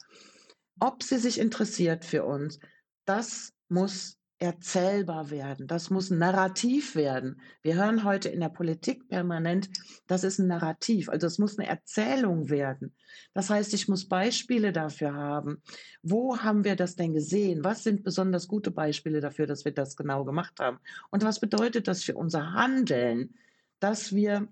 ob 0.78 1.02
sie 1.02 1.18
sich 1.18 1.38
interessiert 1.38 2.04
für 2.04 2.24
uns, 2.24 2.58
das 3.04 3.52
muss 3.68 4.18
erzählbar 4.38 5.30
werden, 5.30 5.66
das 5.66 5.88
muss 5.88 6.10
narrativ 6.10 6.94
werden. 6.94 7.40
Wir 7.62 7.76
hören 7.76 8.04
heute 8.04 8.28
in 8.28 8.40
der 8.40 8.50
Politik 8.50 9.08
permanent, 9.08 9.70
das 10.06 10.24
ist 10.24 10.38
ein 10.38 10.46
Narrativ, 10.46 11.08
also 11.08 11.26
es 11.26 11.38
muss 11.38 11.58
eine 11.58 11.68
Erzählung 11.68 12.50
werden. 12.50 12.94
Das 13.32 13.48
heißt, 13.48 13.72
ich 13.72 13.88
muss 13.88 14.08
Beispiele 14.08 14.72
dafür 14.72 15.14
haben. 15.14 15.62
Wo 16.02 16.38
haben 16.38 16.64
wir 16.64 16.76
das 16.76 16.96
denn 16.96 17.14
gesehen? 17.14 17.64
Was 17.64 17.82
sind 17.82 18.04
besonders 18.04 18.46
gute 18.46 18.70
Beispiele 18.70 19.20
dafür, 19.20 19.46
dass 19.46 19.64
wir 19.64 19.72
das 19.72 19.96
genau 19.96 20.24
gemacht 20.24 20.60
haben? 20.60 20.80
Und 21.10 21.24
was 21.24 21.40
bedeutet 21.40 21.88
das 21.88 22.02
für 22.02 22.14
unser 22.14 22.52
Handeln, 22.52 23.34
dass 23.80 24.14
wir 24.14 24.48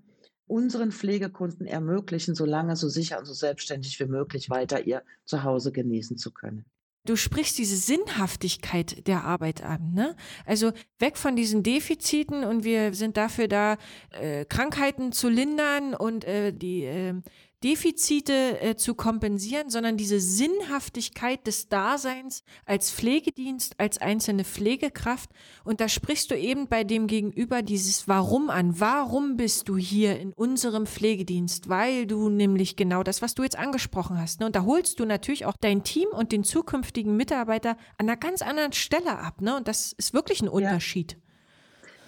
unseren 0.47 0.93
Pflegekunden 0.93 1.67
ermöglichen, 1.67 2.35
so 2.35 2.47
lange, 2.47 2.77
so 2.77 2.89
sicher 2.89 3.19
und 3.19 3.27
so 3.27 3.35
selbstständig 3.35 4.01
wie 4.01 4.07
möglich 4.07 4.49
weiter 4.49 4.87
ihr 4.87 5.03
Zuhause 5.25 5.73
genießen 5.73 6.17
zu 6.17 6.31
können? 6.31 6.65
Du 7.07 7.17
sprichst 7.17 7.59
diese 7.59 7.77
Sinnhaftigkeit 7.77 9.07
der 9.07 9.25
Arbeit 9.25 9.63
an, 9.63 9.93
ne? 9.93 10.17
Also 10.47 10.73
weg 10.99 11.19
von 11.19 11.37
diesen 11.37 11.63
Defiziten 11.63 12.45
und 12.45 12.65
wir 12.65 12.95
sind 12.95 13.19
dafür 13.19 13.47
da, 13.47 13.77
äh, 14.11 14.47
Krankheiten 14.47 15.13
zu 15.13 15.29
lindern 15.29 15.95
und 15.95 16.25
äh, 16.25 16.53
die 16.53 16.85
äh, 16.85 17.15
Defizite 17.65 18.61
äh, 18.61 18.77
zu 18.77 18.95
kompensieren, 18.95 19.71
sondern 19.71 19.97
diese 19.97 20.21
Sinnhaftigkeit 20.21 21.47
des 21.47 21.71
Daseins 21.71 22.45
als 22.67 22.91
Pflegedienst, 22.91 23.81
als 23.81 23.97
einzelne 23.97 24.45
Pflegekraft. 24.45 25.31
Und 25.65 25.81
da 25.81 25.89
sprichst 25.89 26.31
du 26.31 26.39
eben 26.39 26.69
bei 26.69 26.85
dem 26.85 27.07
Gegenüber 27.07 27.63
dieses 27.63 28.07
Warum 28.07 28.51
an. 28.51 28.79
Warum 28.81 29.39
bist 29.39 29.71
du 29.71 29.79
hier 29.79 30.21
in 30.21 30.35
unserem 30.35 30.87
Pflegedienst? 30.87 31.71
Weil 31.71 32.07
du 32.07 32.29
nämlich 32.29 32.77
genau 32.77 33.03
das, 33.03 33.23
was 33.23 33.35
du 33.35 33.43
jetzt 33.43 33.59
angesprochen 33.59 34.21
hast. 34.21 34.41
Ne? 34.41 34.47
Und 34.47 34.57
da 34.57 34.65
holst 34.65 35.01
du 35.01 35.07
natürlich 35.07 35.47
auch 35.47 35.57
dein 35.59 35.83
Team 35.85 36.09
und 36.11 36.33
den 36.33 36.45
zukünftigen 36.45 37.17
Mitarbeiter 37.17 37.79
an 37.97 38.09
einer 38.11 38.19
ganz 38.19 38.43
anderen 38.43 38.75
Stelle 38.75 39.19
ab. 39.19 39.41
Ne? 39.41 39.57
Und 39.57 39.69
das 39.69 39.95
ist 39.95 40.13
wirklich 40.13 40.43
ein 40.43 40.49
Unterschied. 40.49 41.17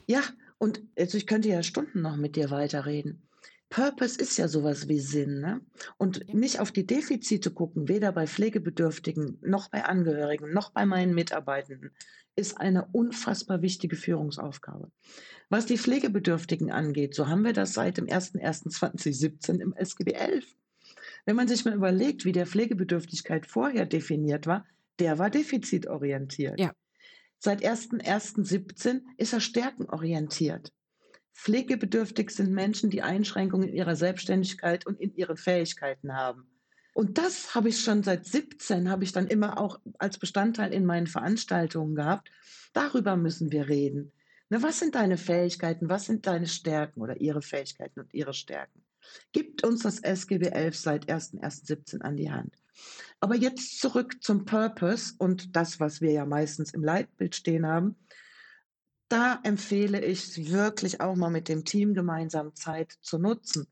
Ja, 0.06 0.20
ja. 0.20 0.24
und 0.58 0.82
also 0.98 1.16
ich 1.16 1.26
könnte 1.26 1.48
ja 1.48 1.62
Stunden 1.62 2.02
noch 2.02 2.16
mit 2.16 2.36
dir 2.36 2.50
weiterreden. 2.50 3.25
Purpose 3.68 4.18
ist 4.18 4.36
ja 4.36 4.48
sowas 4.48 4.88
wie 4.88 5.00
Sinn. 5.00 5.40
Ne? 5.40 5.60
Und 5.96 6.32
nicht 6.32 6.60
auf 6.60 6.72
die 6.72 6.86
Defizite 6.86 7.50
gucken, 7.50 7.88
weder 7.88 8.12
bei 8.12 8.26
Pflegebedürftigen 8.26 9.38
noch 9.42 9.68
bei 9.70 9.84
Angehörigen 9.84 10.52
noch 10.52 10.70
bei 10.70 10.86
meinen 10.86 11.14
Mitarbeitenden, 11.14 11.90
ist 12.36 12.60
eine 12.60 12.86
unfassbar 12.92 13.62
wichtige 13.62 13.96
Führungsaufgabe. 13.96 14.90
Was 15.48 15.66
die 15.66 15.78
Pflegebedürftigen 15.78 16.70
angeht, 16.70 17.14
so 17.14 17.28
haben 17.28 17.44
wir 17.44 17.52
das 17.52 17.72
seit 17.72 17.96
dem 17.96 18.06
01.01.2017 18.06 19.60
im 19.60 19.72
SGB 19.72 20.12
11. 20.12 20.56
Wenn 21.24 21.36
man 21.36 21.48
sich 21.48 21.64
mal 21.64 21.74
überlegt, 21.74 22.24
wie 22.24 22.32
der 22.32 22.46
Pflegebedürftigkeit 22.46 23.46
vorher 23.46 23.86
definiert 23.86 24.46
war, 24.46 24.66
der 24.98 25.18
war 25.18 25.30
defizitorientiert. 25.30 26.58
Ja. 26.60 26.72
Seit 27.38 27.62
01.01.17 27.62 29.02
ist 29.16 29.32
er 29.32 29.40
stärkenorientiert. 29.40 30.72
Pflegebedürftig 31.36 32.30
sind 32.30 32.50
Menschen, 32.50 32.88
die 32.88 33.02
Einschränkungen 33.02 33.68
in 33.68 33.74
ihrer 33.74 33.94
Selbstständigkeit 33.94 34.86
und 34.86 34.98
in 34.98 35.14
ihren 35.14 35.36
Fähigkeiten 35.36 36.14
haben. 36.14 36.48
Und 36.94 37.18
das 37.18 37.54
habe 37.54 37.68
ich 37.68 37.78
schon 37.78 38.02
seit 38.02 38.24
17, 38.24 38.88
habe 38.88 39.04
ich 39.04 39.12
dann 39.12 39.26
immer 39.26 39.58
auch 39.58 39.78
als 39.98 40.18
Bestandteil 40.18 40.72
in 40.72 40.86
meinen 40.86 41.06
Veranstaltungen 41.06 41.94
gehabt. 41.94 42.30
Darüber 42.72 43.16
müssen 43.16 43.52
wir 43.52 43.68
reden. 43.68 44.12
Ne, 44.48 44.62
was 44.62 44.78
sind 44.78 44.94
deine 44.94 45.18
Fähigkeiten? 45.18 45.90
Was 45.90 46.06
sind 46.06 46.26
deine 46.26 46.46
Stärken 46.46 47.02
oder 47.02 47.20
ihre 47.20 47.42
Fähigkeiten 47.42 48.00
und 48.00 48.14
ihre 48.14 48.32
Stärken? 48.32 48.82
Gibt 49.32 49.62
uns 49.62 49.82
das 49.82 50.00
SGB 50.00 50.48
11 50.48 50.76
seit 50.76 51.10
1.1.17 51.10 52.00
an 52.00 52.16
die 52.16 52.30
Hand. 52.30 52.54
Aber 53.20 53.36
jetzt 53.36 53.78
zurück 53.78 54.22
zum 54.22 54.46
Purpose 54.46 55.14
und 55.18 55.54
das, 55.54 55.80
was 55.80 56.00
wir 56.00 56.12
ja 56.12 56.24
meistens 56.24 56.72
im 56.72 56.82
Leitbild 56.82 57.34
stehen 57.36 57.66
haben 57.66 57.94
da 59.08 59.40
empfehle 59.44 60.04
ich 60.04 60.50
wirklich 60.50 61.00
auch 61.00 61.14
mal 61.14 61.30
mit 61.30 61.48
dem 61.48 61.64
Team 61.64 61.94
gemeinsam 61.94 62.54
Zeit 62.54 62.98
zu 63.00 63.18
nutzen 63.18 63.66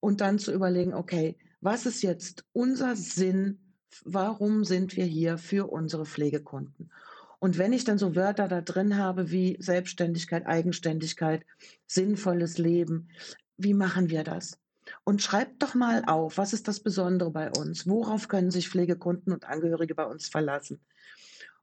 und 0.00 0.20
dann 0.20 0.38
zu 0.38 0.52
überlegen, 0.52 0.94
okay, 0.94 1.36
was 1.60 1.86
ist 1.86 2.02
jetzt 2.02 2.44
unser 2.52 2.96
Sinn? 2.96 3.58
Warum 4.04 4.64
sind 4.64 4.96
wir 4.96 5.04
hier 5.04 5.38
für 5.38 5.70
unsere 5.70 6.04
Pflegekunden? 6.04 6.90
Und 7.38 7.58
wenn 7.58 7.72
ich 7.72 7.84
dann 7.84 7.98
so 7.98 8.14
Wörter 8.14 8.46
da 8.46 8.60
drin 8.60 8.96
habe 8.96 9.30
wie 9.30 9.56
Selbstständigkeit, 9.58 10.46
Eigenständigkeit, 10.46 11.44
sinnvolles 11.86 12.58
Leben, 12.58 13.08
wie 13.56 13.74
machen 13.74 14.10
wir 14.10 14.24
das? 14.24 14.58
Und 15.04 15.22
schreibt 15.22 15.62
doch 15.62 15.74
mal 15.74 16.04
auf, 16.06 16.38
was 16.38 16.52
ist 16.52 16.68
das 16.68 16.80
Besondere 16.80 17.30
bei 17.30 17.50
uns? 17.50 17.86
Worauf 17.86 18.28
können 18.28 18.50
sich 18.50 18.68
Pflegekunden 18.68 19.32
und 19.32 19.44
Angehörige 19.44 19.94
bei 19.94 20.04
uns 20.04 20.28
verlassen? 20.28 20.80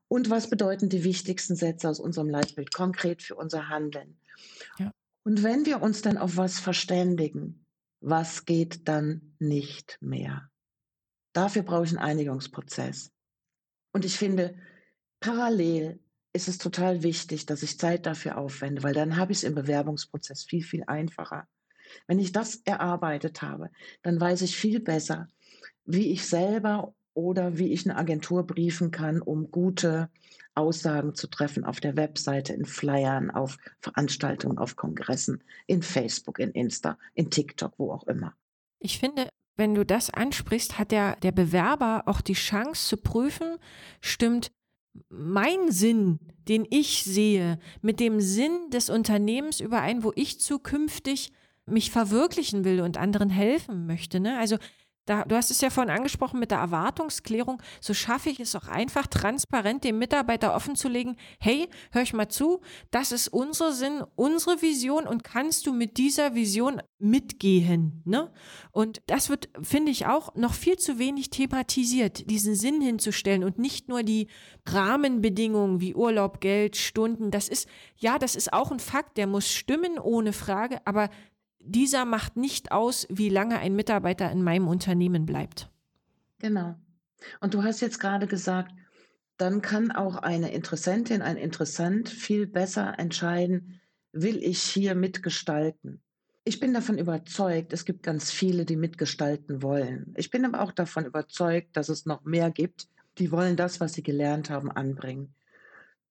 Und 0.10 0.30
was 0.30 0.50
bedeuten 0.50 0.90
die 0.90 1.04
wichtigsten 1.04 1.56
Sätze 1.56 1.88
aus 1.88 2.00
unserem 2.00 2.30
Leitbild 2.30 2.74
konkret 2.74 3.22
für 3.22 3.36
unser 3.36 3.70
Handeln? 3.70 4.20
Ja. 4.78 4.92
Und 5.24 5.44
wenn 5.44 5.66
wir 5.66 5.82
uns 5.82 6.02
dann 6.02 6.18
auf 6.18 6.36
was 6.36 6.60
verständigen, 6.60 7.66
was 8.02 8.46
geht 8.46 8.88
dann 8.88 9.36
nicht 9.40 9.98
mehr? 10.02 10.50
Dafür 11.34 11.62
brauche 11.62 11.86
ich 11.86 11.92
einen 11.92 12.00
Einigungsprozess. 12.00 13.12
Und 13.94 14.04
ich 14.04 14.18
finde, 14.18 14.58
parallel 15.20 16.00
ist 16.34 16.48
es 16.48 16.58
total 16.58 17.04
wichtig, 17.04 17.46
dass 17.46 17.62
ich 17.62 17.80
Zeit 17.80 18.06
dafür 18.06 18.38
aufwende, 18.38 18.82
weil 18.82 18.94
dann 18.94 19.18
habe 19.18 19.32
ich 19.32 19.40
es 19.40 19.44
im 19.44 19.56
Bewerbungsprozess 19.56 20.44
viel, 20.44 20.64
viel 20.64 20.84
einfacher. 20.88 21.48
Wenn 22.08 22.20
ich 22.20 22.32
das 22.32 22.58
erarbeitet 22.66 23.42
habe, 23.42 23.70
dann 24.02 24.20
weiß 24.20 24.42
ich 24.42 24.58
viel 24.58 24.80
besser, 24.80 25.28
wie 25.86 26.12
ich 26.12 26.28
selber 26.28 26.94
oder 27.14 27.58
wie 27.58 27.72
ich 27.74 27.86
eine 27.86 27.98
Agentur 27.98 28.44
briefen 28.46 28.92
kann, 28.92 29.22
um 29.22 29.52
gute 29.52 30.10
Aussagen 30.56 31.16
zu 31.16 31.28
treffen 31.28 31.64
auf 31.64 31.80
der 31.80 31.96
Webseite, 31.96 32.54
in 32.54 32.66
Flyern, 32.66 33.32
auf 33.32 33.58
Veranstaltungen, 33.80 34.58
auf 34.58 34.76
Kongressen, 34.76 35.44
in 35.68 35.82
Facebook, 35.82 36.40
in 36.40 36.52
Insta, 36.52 36.98
in 37.14 37.30
TikTok, 37.30 37.74
wo 37.78 37.92
auch 37.92 38.08
immer. 38.08 38.34
Ich 38.80 39.00
finde, 39.00 39.30
wenn 39.56 39.76
du 39.76 39.86
das 39.86 40.10
ansprichst, 40.10 40.78
hat 40.78 40.92
der, 40.92 41.16
der 41.18 41.32
Bewerber 41.32 42.04
auch 42.06 42.22
die 42.22 42.34
Chance 42.34 42.88
zu 42.88 42.98
prüfen, 42.98 43.58
stimmt 44.02 44.52
mein 45.10 45.72
Sinn, 45.72 46.20
den 46.48 46.66
ich 46.70 47.04
sehe, 47.04 47.60
mit 47.82 48.00
dem 48.00 48.22
Sinn 48.22 48.70
des 48.72 48.90
Unternehmens 48.90 49.60
überein, 49.60 50.04
wo 50.04 50.12
ich 50.16 50.40
zukünftig 50.40 51.32
mich 51.66 51.92
verwirklichen 51.92 52.64
will 52.64 52.82
und 52.82 52.98
anderen 52.98 53.30
helfen 53.30 53.86
möchte. 53.86 54.20
Ne? 54.20 54.38
Also 54.40 54.58
da, 55.10 55.24
du 55.24 55.36
hast 55.36 55.50
es 55.50 55.62
ja 55.62 55.70
vorhin 55.72 55.92
angesprochen 55.92 56.40
mit 56.40 56.52
der 56.52 56.60
Erwartungsklärung. 56.60 57.62
So 57.82 57.94
schaffe 57.94 58.30
ich 58.30 58.40
es 58.40 58.56
auch 58.56 58.68
einfach, 58.68 59.08
transparent 59.08 59.84
dem 59.84 59.98
Mitarbeiter 59.98 60.56
offenzulegen, 60.56 61.18
hey, 61.40 61.68
hör 61.92 62.04
ich 62.04 62.14
mal 62.14 62.30
zu, 62.30 62.62
das 62.92 63.12
ist 63.12 63.28
unser 63.30 63.72
Sinn, 63.72 64.04
unsere 64.16 64.62
Vision 64.62 65.08
und 65.08 65.24
kannst 65.24 65.66
du 65.66 65.74
mit 65.74 65.98
dieser 65.98 66.36
Vision 66.36 66.82
mitgehen. 67.00 68.04
Ne? 68.06 68.32
Und 68.72 69.02
das 69.08 69.30
wird, 69.30 69.50
finde 69.62 69.92
ich, 69.92 70.06
auch 70.06 70.36
noch 70.36 70.54
viel 70.54 70.78
zu 70.78 71.00
wenig 71.00 71.32
thematisiert, 71.32 72.30
diesen 72.30 72.54
Sinn 72.54 72.82
hinzustellen 72.82 73.44
und 73.44 73.58
nicht 73.58 73.90
nur 73.90 74.04
die 74.04 74.28
Rahmenbedingungen 74.68 75.82
wie 75.82 75.96
Urlaub, 75.96 76.40
Geld, 76.40 76.76
Stunden. 76.76 77.32
Das 77.32 77.48
ist, 77.48 77.68
ja, 77.96 78.20
das 78.20 78.36
ist 78.36 78.54
auch 78.54 78.72
ein 78.72 78.80
Fakt, 78.80 79.18
der 79.18 79.26
muss 79.26 79.50
stimmen, 79.50 79.98
ohne 79.98 80.34
Frage, 80.34 80.86
aber 80.86 81.10
dieser 81.60 82.06
macht 82.06 82.38
nicht 82.38 82.72
aus, 82.72 83.08
wie 83.10 83.30
lange 83.30 83.60
ein 83.60 83.76
Mitarbeiter 83.76 84.32
in 84.32 84.44
meinem 84.44 84.68
Unternehmen 84.68 85.26
bleibt. 85.26 85.70
Genau. 86.40 86.76
Und 87.42 87.54
du 87.54 87.64
hast 87.64 87.82
jetzt 87.82 88.00
gerade 88.00 88.28
gesagt, 88.28 88.72
dann 89.38 89.62
kann 89.62 89.92
auch 89.92 90.16
eine 90.16 90.52
Interessentin, 90.52 91.22
ein 91.22 91.38
Interessant 91.38 92.10
viel 92.10 92.48
besser 92.48 92.98
entscheiden, 92.98 93.80
will 94.12 94.44
ich 94.44 94.62
hier 94.62 94.96
mitgestalten. 94.96 96.02
Ich 96.44 96.60
bin 96.60 96.74
davon 96.74 96.98
überzeugt, 96.98 97.74
es 97.74 97.86
gibt 97.86 98.04
ganz 98.04 98.32
viele, 98.32 98.66
die 98.66 98.76
mitgestalten 98.76 99.62
wollen. 99.62 100.14
Ich 100.18 100.32
bin 100.32 100.46
aber 100.46 100.62
auch 100.62 100.72
davon 100.72 101.06
überzeugt, 101.06 101.78
dass 101.78 101.90
es 101.90 102.06
noch 102.06 102.24
mehr 102.24 102.50
gibt, 102.52 102.88
die 103.18 103.32
wollen 103.32 103.56
das, 103.56 103.80
was 103.80 103.94
sie 103.94 104.04
gelernt 104.04 104.50
haben, 104.50 104.72
anbringen. 104.72 105.34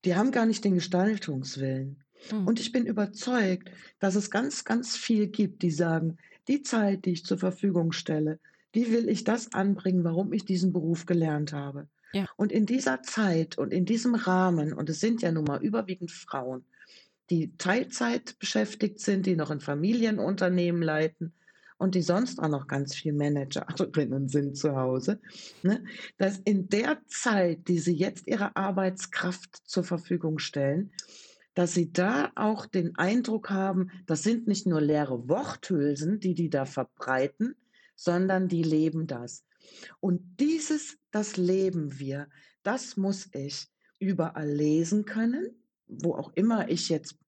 Die 0.05 0.15
haben 0.15 0.31
gar 0.31 0.47
nicht 0.47 0.65
den 0.65 0.75
Gestaltungswillen. 0.75 2.05
Mhm. 2.33 2.46
Und 2.46 2.61
ich 2.61 2.72
bin 2.72 2.87
überzeugt, 2.87 3.70
dass 3.98 4.14
es 4.14 4.31
ganz, 4.31 4.64
ganz 4.64 4.96
viel 4.96 5.28
gibt, 5.28 5.62
die 5.62 5.70
sagen, 5.70 6.18
die 6.48 6.62
Zeit, 6.62 7.04
die 7.04 7.12
ich 7.12 7.24
zur 7.24 7.38
Verfügung 7.38 7.92
stelle, 7.92 8.38
die 8.74 8.92
will 8.92 9.09
ich 9.09 9.24
das 9.24 9.52
anbringen, 9.52 10.04
warum 10.04 10.33
ich 10.33 10.44
diesen 10.44 10.72
Beruf 10.72 11.07
gelernt 11.07 11.52
habe. 11.52 11.88
Ja. 12.12 12.26
Und 12.37 12.52
in 12.52 12.66
dieser 12.66 13.02
Zeit 13.02 13.59
und 13.59 13.72
in 13.72 13.85
diesem 13.85 14.14
Rahmen, 14.14 14.72
und 14.72 14.88
es 14.88 15.00
sind 15.00 15.22
ja 15.22 15.31
nun 15.31 15.44
mal 15.44 15.62
überwiegend 15.62 16.11
Frauen, 16.11 16.64
die 17.31 17.54
Teilzeit 17.59 18.38
beschäftigt 18.38 19.00
sind, 19.00 19.26
die 19.26 19.37
noch 19.37 19.50
ein 19.50 19.61
Familienunternehmen 19.61 20.81
leiten 20.81 21.35
und 21.76 21.94
die 21.94 22.02
sonst 22.02 22.40
auch 22.40 22.48
noch 22.48 22.66
ganz 22.66 22.94
viel 22.94 23.12
Managerinnen 23.12 24.28
sind 24.28 24.57
zu 24.57 24.74
Hause, 24.76 25.20
ne, 25.62 25.85
dass 26.16 26.38
in 26.38 26.68
der 26.68 26.98
Zeit, 27.07 27.68
die 27.68 27.78
sie 27.78 27.94
jetzt 27.94 28.26
ihre 28.26 28.57
Arbeitskraft 28.57 29.62
zur 29.64 29.85
Verfügung 29.85 30.38
stellen, 30.38 30.92
dass 31.59 31.75
sie 31.75 31.92
da 31.92 32.31
auch 32.37 32.66
den 32.66 32.94
Eindruck 32.94 33.51
haben, 33.51 33.90
das 34.07 34.23
sind 34.23 34.47
nicht 34.47 34.64
nur 34.64 34.81
leere 34.81 35.29
Worthülsen, 35.29 36.21
die 36.21 36.37
die 36.37 36.51
da 36.51 36.66
verbreiten, 36.66 37.57
sondern 37.97 38.47
die 38.47 38.62
leben 38.62 39.09
das. 39.09 39.44
Und 39.99 40.38
dieses, 40.38 40.99
das 41.11 41.37
leben 41.37 41.99
wir, 41.99 42.29
das 42.62 42.97
muss 42.97 43.29
ich 43.35 43.66
überall 43.99 44.49
lesen 44.49 45.05
können, 45.05 45.61
wo 45.88 46.14
auch 46.14 46.31
immer 46.37 46.68
ich 46.68 46.90
jetzt 46.90 47.18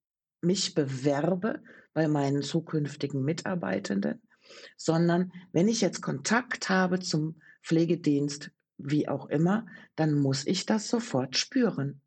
mich 0.42 0.76
bewerbe 0.76 1.60
bei 1.92 2.06
meinen 2.06 2.42
zukünftigen 2.42 3.24
Mitarbeitenden, 3.24 4.22
sondern 4.76 5.32
wenn 5.50 5.66
ich 5.66 5.80
jetzt 5.80 6.02
Kontakt 6.02 6.68
habe 6.68 7.00
zum 7.00 7.40
Pflegedienst, 7.64 8.52
wie 8.78 9.08
auch 9.08 9.28
immer, 9.28 9.66
dann 9.96 10.14
muss 10.14 10.46
ich 10.46 10.66
das 10.66 10.86
sofort 10.86 11.36
spüren. 11.36 12.00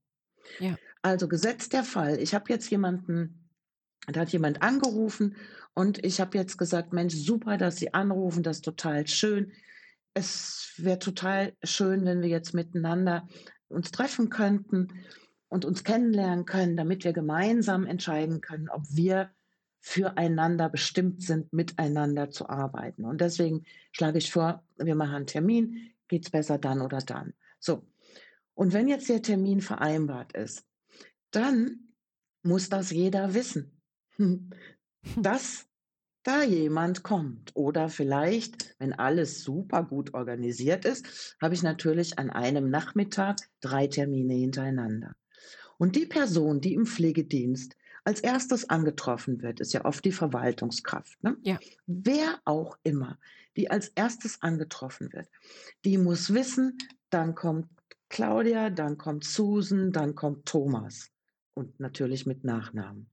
Ja. 0.60 0.78
Also 1.04 1.28
gesetzt 1.28 1.74
der 1.74 1.84
Fall, 1.84 2.18
ich 2.20 2.34
habe 2.34 2.46
jetzt 2.48 2.70
jemanden, 2.70 3.50
da 4.08 4.22
hat 4.22 4.30
jemand 4.30 4.62
angerufen 4.62 5.36
und 5.74 6.04
ich 6.04 6.22
habe 6.22 6.38
jetzt 6.38 6.58
gesagt, 6.58 6.94
Mensch, 6.94 7.14
super, 7.14 7.58
dass 7.58 7.76
Sie 7.76 7.94
anrufen, 7.94 8.42
das 8.42 8.58
ist 8.58 8.66
total 8.66 9.06
schön. 9.06 9.52
Es 10.14 10.74
wäre 10.78 11.00
total 11.00 11.54
schön, 11.62 12.06
wenn 12.06 12.22
wir 12.22 12.30
jetzt 12.30 12.54
miteinander 12.54 13.28
uns 13.68 13.92
treffen 13.92 14.30
könnten 14.30 15.04
und 15.50 15.66
uns 15.66 15.84
kennenlernen 15.84 16.46
können, 16.46 16.78
damit 16.78 17.04
wir 17.04 17.12
gemeinsam 17.12 17.86
entscheiden 17.86 18.40
können, 18.40 18.70
ob 18.70 18.84
wir 18.90 19.30
füreinander 19.82 20.70
bestimmt 20.70 21.22
sind, 21.22 21.52
miteinander 21.52 22.30
zu 22.30 22.48
arbeiten. 22.48 23.04
Und 23.04 23.20
deswegen 23.20 23.66
schlage 23.92 24.20
ich 24.20 24.32
vor, 24.32 24.64
wir 24.78 24.96
machen 24.96 25.16
einen 25.16 25.28
Termin, 25.28 25.92
geht 26.08 26.24
es 26.24 26.32
besser 26.32 26.58
dann 26.58 26.80
oder 26.80 27.00
dann. 27.00 27.34
So. 27.60 27.84
Und 28.54 28.72
wenn 28.72 28.88
jetzt 28.88 29.10
der 29.10 29.22
Termin 29.22 29.60
vereinbart 29.60 30.32
ist, 30.32 30.64
dann 31.36 31.94
muss 32.44 32.70
das 32.70 32.92
jeder 32.92 33.34
wissen, 33.34 33.82
dass 35.18 35.66
da 36.24 36.44
jemand 36.44 37.04
kommt. 37.04 37.52
Oder 37.56 37.90
vielleicht, 37.90 38.76
wenn 38.80 38.94
alles 38.94 39.44
super 39.44 39.84
gut 39.84 40.14
organisiert 40.14 40.86
ist, 40.86 41.36
habe 41.42 41.54
ich 41.54 41.64
natürlich 41.64 42.18
an 42.18 42.30
einem 42.30 42.70
Nachmittag 42.70 43.38
drei 43.62 43.88
Termine 43.88 44.34
hintereinander. 44.34 45.16
Und 45.78 45.96
die 45.96 46.06
Person, 46.06 46.62
die 46.62 46.74
im 46.74 46.86
Pflegedienst 46.86 47.76
als 48.06 48.20
erstes 48.20 48.70
angetroffen 48.70 49.42
wird, 49.42 49.60
ist 49.60 49.74
ja 49.74 49.86
oft 49.86 50.04
die 50.06 50.12
Verwaltungskraft. 50.12 51.22
Ne? 51.24 51.38
Ja. 51.42 51.60
Wer 51.88 52.40
auch 52.46 52.78
immer, 52.84 53.18
die 53.58 53.72
als 53.72 53.90
erstes 53.90 54.42
angetroffen 54.42 55.12
wird, 55.14 55.30
die 55.86 55.98
muss 55.98 56.34
wissen, 56.34 56.78
dann 57.10 57.36
kommt 57.36 57.68
Claudia, 58.10 58.70
dann 58.70 58.98
kommt 58.98 59.24
Susan, 59.24 59.92
dann 59.92 60.16
kommt 60.16 60.46
Thomas 60.46 61.13
und 61.54 61.80
natürlich 61.80 62.26
mit 62.26 62.44
Nachnamen. 62.44 63.10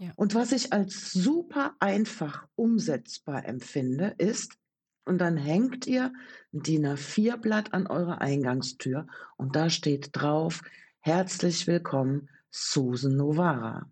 Ja. 0.00 0.12
Und 0.16 0.34
was 0.34 0.52
ich 0.52 0.72
als 0.72 1.12
super 1.12 1.74
einfach 1.80 2.46
umsetzbar 2.54 3.44
empfinde, 3.46 4.14
ist, 4.18 4.56
und 5.04 5.18
dann 5.18 5.38
hängt 5.38 5.86
ihr 5.86 6.12
ein 6.52 6.62
DIN 6.62 6.86
A4-Blatt 6.86 7.72
an 7.72 7.86
eurer 7.86 8.20
Eingangstür 8.20 9.06
und 9.38 9.56
da 9.56 9.70
steht 9.70 10.10
drauf, 10.12 10.60
herzlich 11.00 11.66
willkommen, 11.66 12.28
Susan 12.50 13.16
Novara. 13.16 13.90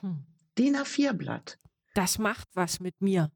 Hm. 0.00 0.24
DIN 0.56 0.76
A4-Blatt. 0.76 1.58
Das 1.94 2.18
macht 2.18 2.48
was 2.54 2.78
mit 2.78 3.00
mir. 3.00 3.32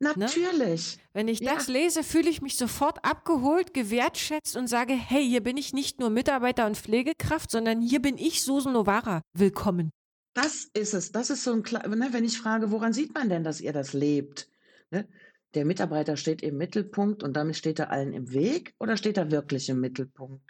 Ne? 0.00 0.12
Natürlich. 0.16 0.96
Ne? 0.96 1.02
Wenn 1.12 1.28
ich 1.28 1.40
ja. 1.40 1.54
das 1.54 1.66
lese, 1.66 2.04
fühle 2.04 2.30
ich 2.30 2.40
mich 2.40 2.56
sofort 2.56 3.04
abgeholt, 3.04 3.74
gewertschätzt 3.74 4.56
und 4.56 4.68
sage, 4.68 4.92
hey, 4.92 5.26
hier 5.26 5.42
bin 5.42 5.56
ich 5.56 5.72
nicht 5.72 5.98
nur 5.98 6.10
Mitarbeiter 6.10 6.66
und 6.66 6.76
Pflegekraft, 6.76 7.50
sondern 7.50 7.80
hier 7.80 8.00
bin 8.00 8.16
ich 8.16 8.42
Susan 8.42 8.72
Novara. 8.72 9.22
Willkommen. 9.34 9.90
Das 10.34 10.68
ist 10.72 10.94
es. 10.94 11.10
Das 11.10 11.30
ist 11.30 11.42
so 11.42 11.52
ein, 11.52 11.62
ne, 11.62 12.08
wenn 12.12 12.24
ich 12.24 12.38
frage, 12.38 12.70
woran 12.70 12.92
sieht 12.92 13.12
man 13.14 13.28
denn, 13.28 13.42
dass 13.42 13.60
ihr 13.60 13.72
das 13.72 13.92
lebt? 13.92 14.48
Ne? 14.90 15.08
Der 15.54 15.64
Mitarbeiter 15.64 16.16
steht 16.16 16.42
im 16.42 16.58
Mittelpunkt 16.58 17.24
und 17.24 17.34
damit 17.34 17.56
steht 17.56 17.80
er 17.80 17.90
allen 17.90 18.12
im 18.12 18.32
Weg 18.32 18.74
oder 18.78 18.96
steht 18.96 19.16
er 19.16 19.32
wirklich 19.32 19.68
im 19.68 19.80
Mittelpunkt? 19.80 20.48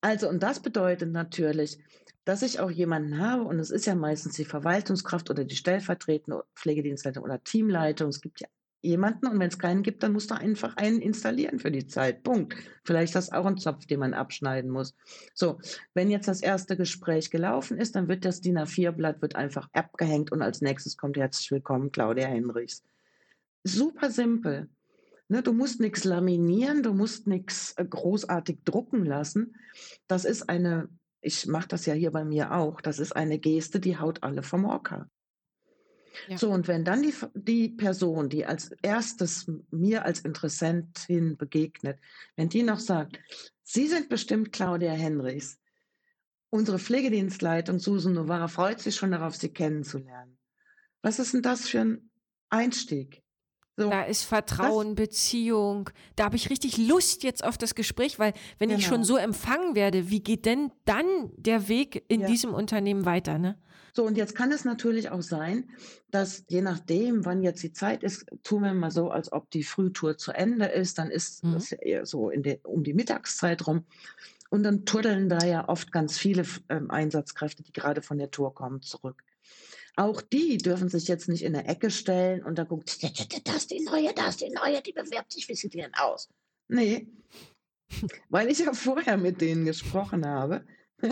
also, 0.00 0.28
und 0.28 0.42
das 0.42 0.60
bedeutet 0.60 1.10
natürlich, 1.10 1.78
dass 2.24 2.42
ich 2.42 2.60
auch 2.60 2.70
jemanden 2.70 3.18
habe, 3.18 3.42
und 3.42 3.58
es 3.58 3.70
ist 3.70 3.86
ja 3.86 3.94
meistens 3.94 4.34
die 4.36 4.44
Verwaltungskraft 4.44 5.30
oder 5.30 5.44
die 5.44 5.56
stellvertretende 5.56 6.44
Pflegedienstleitung 6.54 7.24
oder 7.24 7.42
Teamleitung. 7.42 8.08
Es 8.08 8.20
gibt 8.20 8.40
ja 8.40 8.48
jemanden 8.82 9.28
und 9.28 9.38
wenn 9.38 9.48
es 9.48 9.58
keinen 9.58 9.82
gibt, 9.82 10.02
dann 10.02 10.12
musst 10.12 10.30
du 10.30 10.34
einfach 10.34 10.76
einen 10.76 11.00
installieren 11.00 11.58
für 11.60 11.70
die 11.70 11.86
Zeit. 11.86 12.22
Punkt. 12.24 12.54
Vielleicht 12.84 13.14
das 13.14 13.32
auch 13.32 13.46
ein 13.46 13.56
Zopf, 13.56 13.86
den 13.86 14.00
man 14.00 14.12
abschneiden 14.12 14.70
muss. 14.70 14.94
So, 15.34 15.60
wenn 15.94 16.10
jetzt 16.10 16.28
das 16.28 16.42
erste 16.42 16.76
Gespräch 16.76 17.30
gelaufen 17.30 17.78
ist, 17.78 17.94
dann 17.94 18.08
wird 18.08 18.24
das 18.24 18.40
DIN 18.40 18.58
A4-Blatt 18.58 19.22
wird 19.22 19.36
einfach 19.36 19.68
abgehängt 19.72 20.32
und 20.32 20.42
als 20.42 20.60
nächstes 20.60 20.96
kommt 20.96 21.16
herzlich 21.16 21.50
willkommen 21.52 21.92
Claudia 21.92 22.26
Henrichs. 22.26 22.82
Super 23.64 24.10
simpel. 24.10 24.68
Ne, 25.28 25.42
du 25.42 25.52
musst 25.52 25.80
nichts 25.80 26.04
laminieren, 26.04 26.82
du 26.82 26.92
musst 26.92 27.26
nichts 27.26 27.72
äh, 27.76 27.84
großartig 27.84 28.64
drucken 28.64 29.04
lassen. 29.04 29.54
Das 30.08 30.24
ist 30.24 30.48
eine 30.48 30.88
ich 31.22 31.46
mache 31.46 31.68
das 31.68 31.86
ja 31.86 31.94
hier 31.94 32.10
bei 32.10 32.24
mir 32.24 32.52
auch, 32.52 32.80
das 32.80 32.98
ist 32.98 33.16
eine 33.16 33.38
Geste, 33.38 33.80
die 33.80 33.96
haut 33.96 34.22
alle 34.22 34.42
vom 34.42 34.70
Hocker. 34.70 35.08
Ja. 36.28 36.36
So, 36.36 36.50
und 36.50 36.68
wenn 36.68 36.84
dann 36.84 37.02
die, 37.02 37.14
die 37.34 37.68
Person, 37.70 38.28
die 38.28 38.44
als 38.44 38.72
erstes 38.82 39.50
mir 39.70 40.04
als 40.04 40.20
Interessentin 40.20 41.38
begegnet, 41.38 41.98
wenn 42.36 42.50
die 42.50 42.62
noch 42.62 42.80
sagt, 42.80 43.18
Sie 43.62 43.86
sind 43.86 44.10
bestimmt 44.10 44.52
Claudia 44.52 44.92
Henrichs, 44.92 45.58
unsere 46.50 46.78
Pflegedienstleitung 46.78 47.78
Susan 47.78 48.12
Novara 48.12 48.48
freut 48.48 48.80
sich 48.80 48.96
schon 48.96 49.12
darauf, 49.12 49.36
Sie 49.36 49.48
kennenzulernen. 49.48 50.36
Was 51.00 51.18
ist 51.18 51.32
denn 51.32 51.42
das 51.42 51.68
für 51.68 51.80
ein 51.80 52.10
Einstieg? 52.50 53.22
So, 53.76 53.88
da 53.88 54.02
ist 54.02 54.24
Vertrauen, 54.24 54.94
das, 54.94 55.06
Beziehung. 55.06 55.88
Da 56.16 56.24
habe 56.24 56.36
ich 56.36 56.50
richtig 56.50 56.76
Lust 56.76 57.22
jetzt 57.22 57.42
auf 57.42 57.56
das 57.56 57.74
Gespräch, 57.74 58.18
weil 58.18 58.34
wenn 58.58 58.68
genau. 58.68 58.78
ich 58.78 58.84
schon 58.84 58.96
genau. 58.96 59.06
so 59.06 59.16
empfangen 59.16 59.74
werde, 59.74 60.10
wie 60.10 60.20
geht 60.20 60.44
denn 60.44 60.70
dann 60.84 61.06
der 61.36 61.68
Weg 61.68 62.04
in 62.08 62.20
ja. 62.20 62.26
diesem 62.26 62.52
Unternehmen 62.52 63.06
weiter? 63.06 63.38
Ne? 63.38 63.58
So, 63.94 64.04
und 64.04 64.16
jetzt 64.16 64.34
kann 64.34 64.52
es 64.52 64.64
natürlich 64.64 65.10
auch 65.10 65.22
sein, 65.22 65.70
dass 66.10 66.44
je 66.48 66.60
nachdem, 66.60 67.24
wann 67.24 67.42
jetzt 67.42 67.62
die 67.62 67.72
Zeit 67.72 68.02
ist, 68.02 68.26
tun 68.42 68.62
wir 68.62 68.74
mal 68.74 68.90
so, 68.90 69.10
als 69.10 69.32
ob 69.32 69.50
die 69.50 69.62
Frühtour 69.62 70.16
zu 70.18 70.32
Ende 70.32 70.66
ist, 70.66 70.98
dann 70.98 71.10
ist 71.10 71.44
mhm. 71.44 71.52
das 71.52 71.70
ja 71.70 71.78
eher 71.78 72.06
so 72.06 72.30
der, 72.30 72.58
um 72.64 72.84
die 72.84 72.94
Mittagszeit 72.94 73.66
rum. 73.66 73.84
Und 74.50 74.64
dann 74.64 74.84
turdeln 74.84 75.30
da 75.30 75.44
ja 75.46 75.68
oft 75.68 75.92
ganz 75.92 76.18
viele 76.18 76.44
ähm, 76.68 76.90
Einsatzkräfte, 76.90 77.62
die 77.62 77.72
gerade 77.72 78.02
von 78.02 78.18
der 78.18 78.30
Tour 78.30 78.54
kommen, 78.54 78.82
zurück. 78.82 79.22
Auch 79.96 80.22
die 80.22 80.56
dürfen 80.58 80.88
sich 80.88 81.06
jetzt 81.08 81.28
nicht 81.28 81.42
in 81.42 81.52
der 81.52 81.68
Ecke 81.68 81.90
stellen 81.90 82.42
und 82.42 82.56
da 82.56 82.64
guckt, 82.64 83.02
das 83.02 83.56
ist 83.56 83.70
die 83.70 83.80
neue, 83.84 84.14
das 84.14 84.30
ist 84.30 84.40
die 84.40 84.50
neue, 84.50 84.80
die 84.80 84.92
bewirbt 84.92 85.32
sich, 85.32 85.48
wie 85.48 85.54
sieht 85.54 85.74
die 85.74 85.78
denn 85.78 85.94
aus? 85.94 86.30
Nee, 86.68 87.08
weil 88.28 88.48
ich 88.50 88.60
ja 88.60 88.72
vorher 88.74 89.16
mit 89.16 89.40
denen 89.40 89.64
gesprochen 89.64 90.26
habe, 90.26 90.64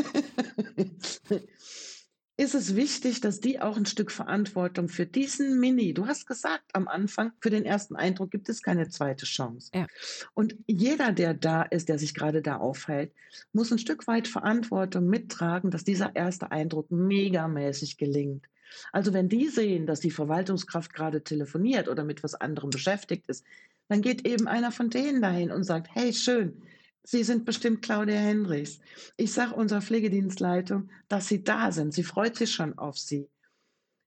ist 2.36 2.54
es 2.54 2.76
wichtig, 2.76 3.20
dass 3.20 3.40
die 3.40 3.60
auch 3.60 3.76
ein 3.76 3.86
Stück 3.86 4.10
Verantwortung 4.10 4.88
für 4.88 5.04
diesen 5.04 5.60
Mini, 5.60 5.92
du 5.92 6.06
hast 6.06 6.26
gesagt 6.26 6.64
am 6.72 6.88
Anfang, 6.88 7.32
für 7.40 7.50
den 7.50 7.64
ersten 7.64 7.96
Eindruck 7.96 8.30
gibt 8.30 8.48
es 8.48 8.62
keine 8.62 8.88
zweite 8.88 9.26
Chance. 9.26 9.70
Ja. 9.74 9.86
Und 10.32 10.56
jeder, 10.66 11.12
der 11.12 11.34
da 11.34 11.62
ist, 11.62 11.88
der 11.88 11.98
sich 11.98 12.14
gerade 12.14 12.40
da 12.40 12.56
aufhält, 12.56 13.12
muss 13.52 13.70
ein 13.72 13.78
Stück 13.78 14.06
weit 14.06 14.26
Verantwortung 14.28 15.06
mittragen, 15.06 15.70
dass 15.70 15.84
dieser 15.84 16.16
erste 16.16 16.50
Eindruck 16.50 16.90
megamäßig 16.90 17.98
gelingt. 17.98 18.46
Also 18.92 19.12
wenn 19.12 19.28
die 19.28 19.48
sehen, 19.48 19.86
dass 19.86 20.00
die 20.00 20.10
Verwaltungskraft 20.10 20.92
gerade 20.92 21.22
telefoniert 21.22 21.88
oder 21.88 22.04
mit 22.04 22.22
was 22.22 22.34
anderem 22.34 22.70
beschäftigt 22.70 23.26
ist, 23.28 23.44
dann 23.88 24.02
geht 24.02 24.26
eben 24.26 24.46
einer 24.46 24.72
von 24.72 24.90
denen 24.90 25.20
dahin 25.20 25.50
und 25.50 25.64
sagt, 25.64 25.88
hey, 25.94 26.12
schön, 26.12 26.62
Sie 27.02 27.24
sind 27.24 27.44
bestimmt 27.44 27.82
Claudia 27.82 28.18
Henrichs. 28.18 28.78
Ich 29.16 29.32
sage 29.32 29.54
unserer 29.54 29.80
Pflegedienstleitung, 29.80 30.90
dass 31.08 31.28
Sie 31.28 31.42
da 31.42 31.72
sind. 31.72 31.94
Sie 31.94 32.04
freut 32.04 32.36
sich 32.36 32.52
schon 32.52 32.78
auf 32.78 32.98
Sie. 32.98 33.28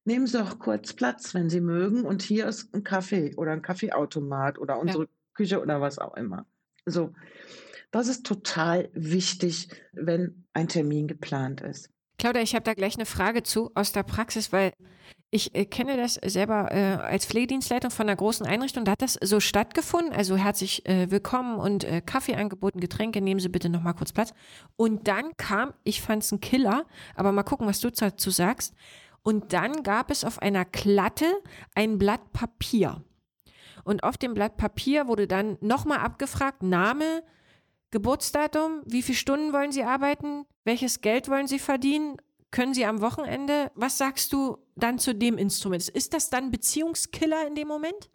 nehmen 0.06 0.28
Sie 0.28 0.42
auch 0.42 0.60
kurz 0.60 0.94
Platz, 0.94 1.34
wenn 1.34 1.50
Sie 1.50 1.62
mögen. 1.62 2.06
Und 2.06 2.22
hier 2.22 2.48
ist 2.48 2.74
ein 2.74 2.84
Kaffee 2.84 3.36
oder 3.36 3.52
ein 3.52 3.62
Kaffeeautomat 3.62 4.60
oder 4.60 4.80
unsere 4.80 5.04
ja. 5.04 5.10
Küche 5.34 5.62
oder 5.62 5.82
was 5.82 5.98
auch 5.98 6.16
immer. 6.16 6.46
So, 6.86 7.14
das 7.92 8.08
ist 8.08 8.26
total 8.26 8.90
wichtig, 8.94 9.70
wenn 9.92 10.46
ein 10.54 10.68
Termin 10.68 11.08
geplant 11.08 11.62
ist. 11.62 11.90
Claudia, 12.18 12.42
ich 12.42 12.56
habe 12.56 12.64
da 12.64 12.74
gleich 12.74 12.96
eine 12.96 13.06
Frage 13.06 13.44
zu 13.44 13.72
aus 13.76 13.92
der 13.92 14.04
Praxis, 14.04 14.52
weil 14.52 14.74
ich 15.30 15.56
äh, 15.56 15.66
kenne 15.66 15.98
das 15.98 16.20
selber 16.24 16.72
äh, 16.72 16.96
als 17.02 17.26
Pflegedienstleitung 17.26 17.90
von 17.90 18.08
einer 18.08 18.16
großen 18.16 18.46
Einrichtung. 18.46 18.86
Da 18.86 18.92
hat 18.92 19.02
das 19.02 19.18
so 19.22 19.40
stattgefunden. 19.40 20.14
Also 20.14 20.38
herzlich 20.38 20.88
äh, 20.88 21.10
willkommen 21.10 21.58
und 21.58 21.84
äh, 21.86 22.02
Kaffee 22.02 22.36
angeboten, 22.36 22.80
Getränke, 22.80 23.20
nehmen 23.20 23.40
Sie 23.40 23.50
bitte 23.50 23.70
nochmal 23.70 23.96
kurz 23.96 24.12
Platz. 24.12 24.34
Und 24.76 25.08
dann 25.08 25.36
kam, 25.38 25.74
ich 25.84 26.02
fand 26.04 26.24
es 26.24 26.32
ein 26.32 26.40
Killer, 26.40 26.86
aber 27.16 27.32
mal 27.32 27.42
gucken, 27.42 27.66
was 27.66 27.80
du 27.80 27.90
dazu 27.90 28.30
sagst. 28.30 28.76
Und 29.24 29.54
dann 29.54 29.82
gab 29.82 30.12
es 30.12 30.24
auf 30.24 30.40
einer 30.40 30.66
Klatte 30.66 31.26
ein 31.74 31.98
Blatt 31.98 32.32
Papier. 32.32 33.04
Und 33.84 34.04
auf 34.04 34.18
dem 34.18 34.36
Blatt 34.36 34.58
Papier 34.58 35.08
wurde 35.08 35.28
dann 35.28 35.58
nochmal 35.62 36.00
abgefragt, 36.00 36.62
Name, 36.62 37.24
Geburtsdatum, 37.94 38.82
wie 38.86 39.04
viele 39.04 39.18
Stunden 39.18 39.54
wollen 39.54 39.72
Sie 39.72 39.84
arbeiten, 39.84 40.46
welches 40.66 41.00
Geld 41.02 41.30
wollen 41.30 41.48
Sie 41.48 41.60
verdienen, 41.60 42.18
können 42.50 42.74
Sie 42.74 42.86
am 42.86 43.02
Wochenende, 43.02 43.72
was 43.76 43.98
sagst 43.98 44.34
du 44.34 44.58
dann 44.76 45.00
zu 45.00 45.16
dem 45.16 45.38
Instrument? 45.38 45.88
Ist 45.90 46.14
das 46.14 46.30
dann 46.30 46.52
Beziehungskiller 46.52 47.48
in 47.48 47.56
dem 47.56 47.68
Moment? 47.68 48.10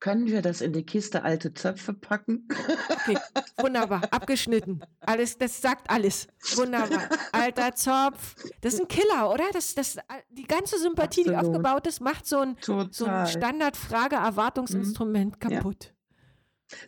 Können 0.00 0.28
wir 0.28 0.40
das 0.40 0.62
in 0.62 0.72
die 0.72 0.84
Kiste 0.84 1.22
alte 1.22 1.52
Zöpfe 1.52 1.92
packen? 1.92 2.48
Okay, 2.88 3.18
wunderbar, 3.58 4.00
abgeschnitten. 4.10 4.80
Alles, 5.00 5.36
das 5.36 5.60
sagt 5.60 5.90
alles. 5.90 6.26
Wunderbar. 6.56 7.10
Alter 7.32 7.74
Zopf. 7.74 8.36
Das 8.62 8.72
ist 8.74 8.80
ein 8.80 8.88
Killer, 8.88 9.30
oder? 9.30 9.44
Das, 9.52 9.74
das, 9.74 9.98
die 10.30 10.44
ganze 10.44 10.78
Sympathie, 10.78 11.28
Absolut. 11.28 11.42
die 11.42 11.46
aufgebaut 11.46 11.86
ist, 11.86 12.00
macht 12.00 12.24
so 12.26 12.38
ein, 12.38 12.56
so 12.60 12.88
ein 13.04 13.26
Standardfrage-Erwartungsinstrument 13.26 15.34
mhm. 15.34 15.38
kaputt. 15.38 15.84
Ja. 15.84 15.90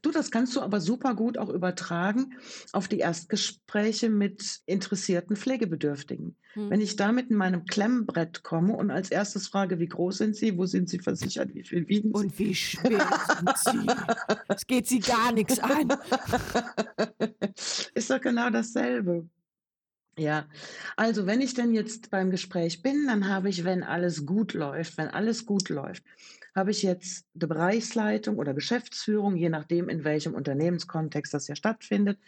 Du, 0.02 0.10
das 0.10 0.30
kannst 0.30 0.54
du 0.56 0.60
aber 0.60 0.80
super 0.80 1.14
gut 1.14 1.38
auch 1.38 1.48
übertragen 1.48 2.34
auf 2.72 2.88
die 2.88 2.98
Erstgespräche 2.98 4.10
mit 4.10 4.60
interessierten 4.66 5.36
Pflegebedürftigen. 5.36 6.36
Hm. 6.52 6.70
Wenn 6.70 6.80
ich 6.80 6.96
da 6.96 7.12
mit 7.12 7.30
meinem 7.30 7.64
Klemmbrett 7.64 8.42
komme 8.42 8.76
und 8.76 8.90
als 8.90 9.10
erstes 9.10 9.48
frage, 9.48 9.78
wie 9.78 9.88
groß 9.88 10.18
sind 10.18 10.36
Sie, 10.36 10.58
wo 10.58 10.66
sind 10.66 10.88
Sie 10.88 10.98
versichert, 10.98 11.54
wie 11.54 11.64
viel 11.64 11.88
wiegen 11.88 12.08
Sie? 12.08 12.14
Und 12.14 12.38
wie 12.38 12.54
schwer 12.54 13.08
sind 13.26 13.58
Sie? 13.58 13.86
Es 14.48 14.66
geht 14.66 14.86
Sie 14.86 15.00
gar 15.00 15.32
nichts 15.32 15.58
an. 15.58 15.88
Ist 17.94 18.10
doch 18.10 18.20
genau 18.20 18.50
dasselbe. 18.50 19.28
Ja, 20.18 20.46
also 20.96 21.24
wenn 21.24 21.40
ich 21.40 21.54
denn 21.54 21.72
jetzt 21.72 22.10
beim 22.10 22.30
Gespräch 22.30 22.82
bin, 22.82 23.06
dann 23.06 23.28
habe 23.28 23.48
ich, 23.48 23.64
wenn 23.64 23.82
alles 23.82 24.26
gut 24.26 24.52
läuft, 24.52 24.98
wenn 24.98 25.08
alles 25.08 25.46
gut 25.46 25.68
läuft, 25.68 26.04
habe 26.54 26.70
ich 26.70 26.82
jetzt 26.82 27.26
die 27.34 27.46
Bereichsleitung 27.46 28.38
oder 28.38 28.54
Geschäftsführung, 28.54 29.36
je 29.36 29.48
nachdem, 29.48 29.88
in 29.88 30.04
welchem 30.04 30.34
Unternehmenskontext 30.34 31.32
das 31.32 31.48
ja 31.48 31.54
stattfindet, 31.54 32.18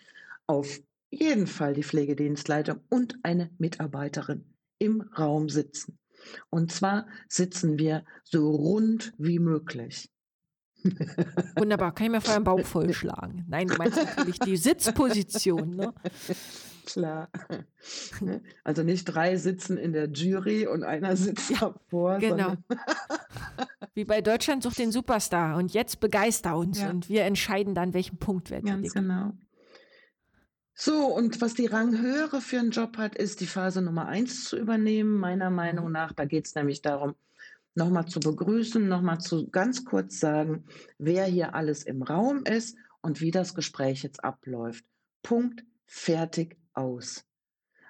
auf 0.47 0.81
jeden 1.11 1.47
Fall 1.47 1.75
die 1.75 1.83
Pflegedienstleitung 1.83 2.81
und 2.89 3.19
eine 3.23 3.51
Mitarbeiterin 3.59 4.45
im 4.79 5.03
Raum 5.03 5.49
sitzen. 5.49 5.99
Und 6.51 6.73
zwar 6.73 7.07
sitzen 7.29 7.79
wir 7.79 8.05
so 8.25 8.51
rund 8.51 9.13
wie 9.19 9.39
möglich. 9.39 10.11
Wunderbar, 11.57 11.95
kann 11.95 12.07
ich 12.07 12.13
mir 12.13 12.21
vorher 12.21 12.37
einen 12.37 12.45
Bauch 12.45 12.61
vollschlagen. 12.67 13.45
Nein, 13.49 13.69
du 13.69 13.77
meinst 13.77 13.99
natürlich 13.99 14.39
die 14.41 14.57
Sitzposition, 14.57 15.77
ne? 15.77 15.95
Klar. 16.87 17.29
Also 18.63 18.85
nicht 18.85 19.07
drei 19.07 19.37
sitzen 19.37 19.77
in 19.77 19.93
der 19.93 20.09
Jury 20.09 20.69
und 20.69 20.85
einer 20.85 21.17
sitzt 21.17 21.51
ja, 21.51 21.59
davor. 21.59 22.19
Genau. 22.19 22.55
Wie 23.95 24.05
bei 24.05 24.21
Deutschland 24.21 24.63
sucht 24.63 24.79
den 24.79 24.93
Superstar 24.93 25.57
und 25.57 25.75
jetzt 25.75 25.99
begeister 25.99 26.57
uns 26.57 26.81
ja. 26.81 26.91
und 26.91 27.09
wir 27.09 27.25
entscheiden 27.25 27.75
dann, 27.75 27.93
welchen 27.93 28.19
Punkt 28.19 28.51
wir 28.51 28.61
Ganz 28.61 28.93
genau. 28.93 29.33
So, 30.75 31.07
und 31.07 31.41
was 31.41 31.55
die 31.55 31.67
Ranghöhere 31.67 32.41
für 32.41 32.59
einen 32.59 32.71
Job 32.71 32.97
hat, 32.97 33.17
ist 33.17 33.41
die 33.41 33.47
Phase 33.47 33.83
Nummer 33.83 34.07
eins 34.07 34.45
zu 34.45 34.57
übernehmen, 34.57 35.19
meiner 35.19 35.51
Meinung 35.51 35.87
mhm. 35.87 35.93
nach. 35.93 36.13
Da 36.13 36.25
geht 36.25 36.47
es 36.47 36.55
nämlich 36.55 36.83
darum, 36.83 37.15
nochmal 37.75 38.07
zu 38.07 38.21
begrüßen, 38.21 38.89
nochmal 38.89 39.21
zu 39.21 39.49
ganz 39.51 39.85
kurz 39.85 40.19
sagen, 40.21 40.65
wer 40.99 41.25
hier 41.25 41.55
alles 41.55 41.83
im 41.83 42.03
Raum 42.03 42.45
ist 42.45 42.77
und 43.01 43.21
wie 43.21 43.31
das 43.31 43.55
Gespräch 43.55 44.03
jetzt 44.03 44.25
abläuft. 44.25 44.85
Punkt, 45.23 45.65
fertig, 45.87 46.57
aus. 46.75 47.25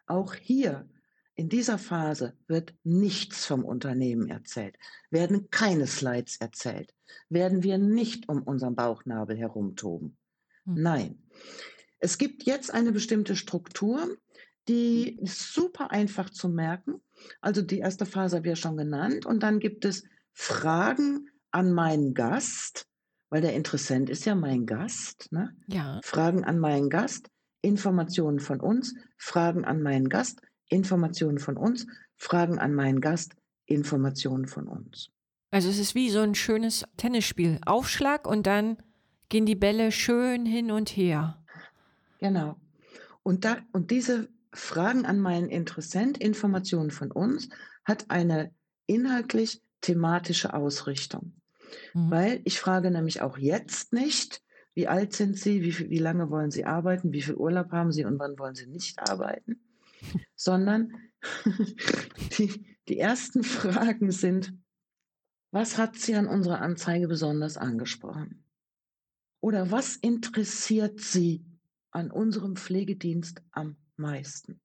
Auch 0.07 0.35
hier 0.35 0.89
in 1.35 1.49
dieser 1.49 1.79
Phase 1.79 2.37
wird 2.47 2.75
nichts 2.85 3.47
vom 3.47 3.65
Unternehmen 3.65 4.29
erzählt, 4.29 4.77
werden 5.11 5.51
keine 5.51 5.87
Slides 5.87 6.37
erzählt, 6.37 6.95
werden 7.29 7.63
wir 7.63 7.79
nicht 7.79 8.29
um 8.29 8.43
unseren 8.43 8.75
Bauchnabel 8.75 9.37
herumtoben. 9.37 10.17
Hm. 10.65 10.75
Nein. 10.75 11.23
Es 11.99 12.19
gibt 12.19 12.45
jetzt 12.45 12.75
eine 12.75 12.93
bestimmte 12.93 13.37
Struktur, 13.37 14.17
die 14.69 15.19
ist 15.19 15.53
super 15.53 15.91
einfach 15.91 16.31
zu 16.31 16.49
merken. 16.49 17.01
Also 17.41 17.63
die 17.63 17.79
erste 17.79 18.07
Phase 18.07 18.37
habe 18.37 18.47
ich 18.47 18.53
ja 18.53 18.57
schon 18.57 18.77
genannt. 18.77 19.27
Und 19.27 19.43
dann 19.43 19.59
gibt 19.59 19.85
es 19.85 20.05
Fragen 20.33 21.31
an 21.51 21.73
meinen 21.73 22.15
Gast, 22.15 22.87
weil 23.29 23.41
der 23.41 23.55
Interessent 23.55 24.11
ist 24.11 24.25
ja 24.25 24.35
mein 24.35 24.67
Gast. 24.67 25.31
Ne? 25.33 25.57
Ja. 25.67 26.01
Fragen 26.03 26.45
an 26.45 26.59
meinen 26.59 26.91
Gast, 26.91 27.29
Informationen 27.63 28.41
von 28.41 28.61
uns, 28.61 28.95
Fragen 29.17 29.65
an 29.65 29.83
meinen 29.83 30.09
Gast, 30.09 30.43
Informationen 30.69 31.39
von 31.39 31.57
uns, 31.57 31.87
Fragen 32.17 32.59
an 32.59 32.75
meinen 32.75 33.01
Gast, 33.01 33.35
Informationen 33.67 34.47
von 34.47 34.69
uns. 34.69 35.11
Also 35.51 35.69
es 35.69 35.79
ist 35.79 35.95
wie 35.95 36.11
so 36.11 36.21
ein 36.21 36.35
schönes 36.35 36.85
Tennisspiel. 36.97 37.59
Aufschlag 37.65 38.27
und 38.27 38.47
dann 38.47 38.79
gehen 39.29 39.47
die 39.47 39.55
Bälle 39.55 39.93
schön 39.93 40.45
hin 40.45 40.71
und 40.71 40.91
her. 40.91 41.43
Genau. 42.21 42.57
Und, 43.23 43.45
da, 43.45 43.59
und 43.73 43.91
diese 43.91 44.29
Fragen 44.53 45.07
an 45.07 45.19
meinen 45.21 45.49
Interessent, 45.49 46.19
Informationen 46.19 46.91
von 46.91 47.11
uns, 47.11 47.49
hat 47.85 48.11
eine 48.11 48.53
inhaltlich 48.87 49.63
thematische 49.81 50.55
Ausrichtung. 50.55 51.33
Mhm. 51.95 52.11
Weil 52.11 52.41
ich 52.45 52.61
frage 52.61 52.91
nämlich 52.91 53.23
auch 53.23 53.39
jetzt 53.39 53.93
nicht, 53.93 54.43
wie 54.75 54.89
alt 54.89 55.13
sind 55.13 55.39
Sie, 55.39 55.63
wie, 55.63 55.91
wie 55.91 55.99
lange 55.99 56.31
wollen 56.31 56.51
Sie 56.51 56.65
arbeiten, 56.65 57.13
wie 57.13 57.23
viel 57.23 57.35
Urlaub 57.35 57.73
haben 57.73 57.93
Sie 57.93 58.05
und 58.05 58.19
wann 58.19 58.39
wollen 58.39 58.55
Sie 58.55 58.67
nicht 58.67 58.99
arbeiten, 59.01 59.61
sondern 60.35 60.93
die, 62.39 62.77
die 62.89 62.99
ersten 62.99 63.45
Fragen 63.45 64.11
sind, 64.11 64.55
was 65.51 65.77
hat 65.77 65.97
Sie 65.97 66.15
an 66.15 66.27
unserer 66.27 66.61
Anzeige 66.61 67.09
besonders 67.09 67.57
angesprochen? 67.57 68.45
Oder 69.41 69.71
was 69.71 69.97
interessiert 69.97 71.01
Sie 71.01 71.45
an 71.91 72.11
unserem 72.11 72.57
Pflegedienst 72.57 73.43
am 73.51 73.77
meisten? 73.97 74.61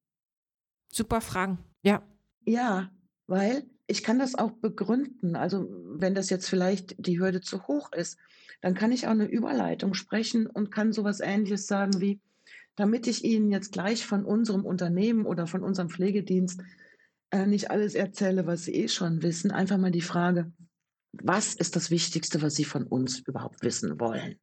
Super 0.90 1.20
Fragen, 1.20 1.58
ja. 1.82 2.02
Ja, 2.46 2.90
weil 3.26 3.68
ich 3.88 4.02
kann 4.02 4.18
das 4.18 4.34
auch 4.34 4.52
begründen. 4.52 5.34
Also 5.34 5.68
wenn 5.98 6.14
das 6.14 6.30
jetzt 6.30 6.48
vielleicht 6.48 6.94
die 6.98 7.18
Hürde 7.18 7.40
zu 7.40 7.66
hoch 7.66 7.90
ist, 7.92 8.18
dann 8.60 8.74
kann 8.74 8.92
ich 8.92 9.06
auch 9.06 9.12
eine 9.12 9.26
Überleitung 9.26 9.94
sprechen 9.94 10.46
und 10.46 10.70
kann 10.70 10.92
sowas 10.92 11.20
Ähnliches 11.20 11.66
sagen 11.66 12.00
wie, 12.00 12.20
damit 12.76 13.06
ich 13.06 13.24
Ihnen 13.24 13.50
jetzt 13.50 13.72
gleich 13.72 14.06
von 14.06 14.24
unserem 14.24 14.64
Unternehmen 14.64 15.26
oder 15.26 15.46
von 15.46 15.64
unserem 15.64 15.88
Pflegedienst 15.88 16.60
äh, 17.30 17.46
nicht 17.46 17.70
alles 17.70 17.94
erzähle, 17.94 18.46
was 18.46 18.64
Sie 18.64 18.74
eh 18.74 18.88
schon 18.88 19.22
wissen, 19.22 19.50
einfach 19.50 19.78
mal 19.78 19.90
die 19.90 20.02
Frage, 20.02 20.52
was 21.12 21.54
ist 21.54 21.74
das 21.74 21.90
Wichtigste, 21.90 22.42
was 22.42 22.54
Sie 22.54 22.64
von 22.64 22.84
uns 22.84 23.20
überhaupt 23.20 23.62
wissen 23.62 23.98
wollen? 23.98 24.38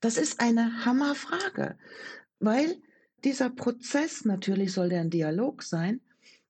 Das 0.00 0.18
ist 0.18 0.40
eine 0.40 0.84
Hammerfrage, 0.84 1.78
weil 2.40 2.76
dieser 3.24 3.48
Prozess 3.48 4.24
natürlich 4.24 4.72
soll 4.72 4.90
der 4.90 5.00
ein 5.00 5.10
Dialog 5.10 5.62
sein, 5.62 6.00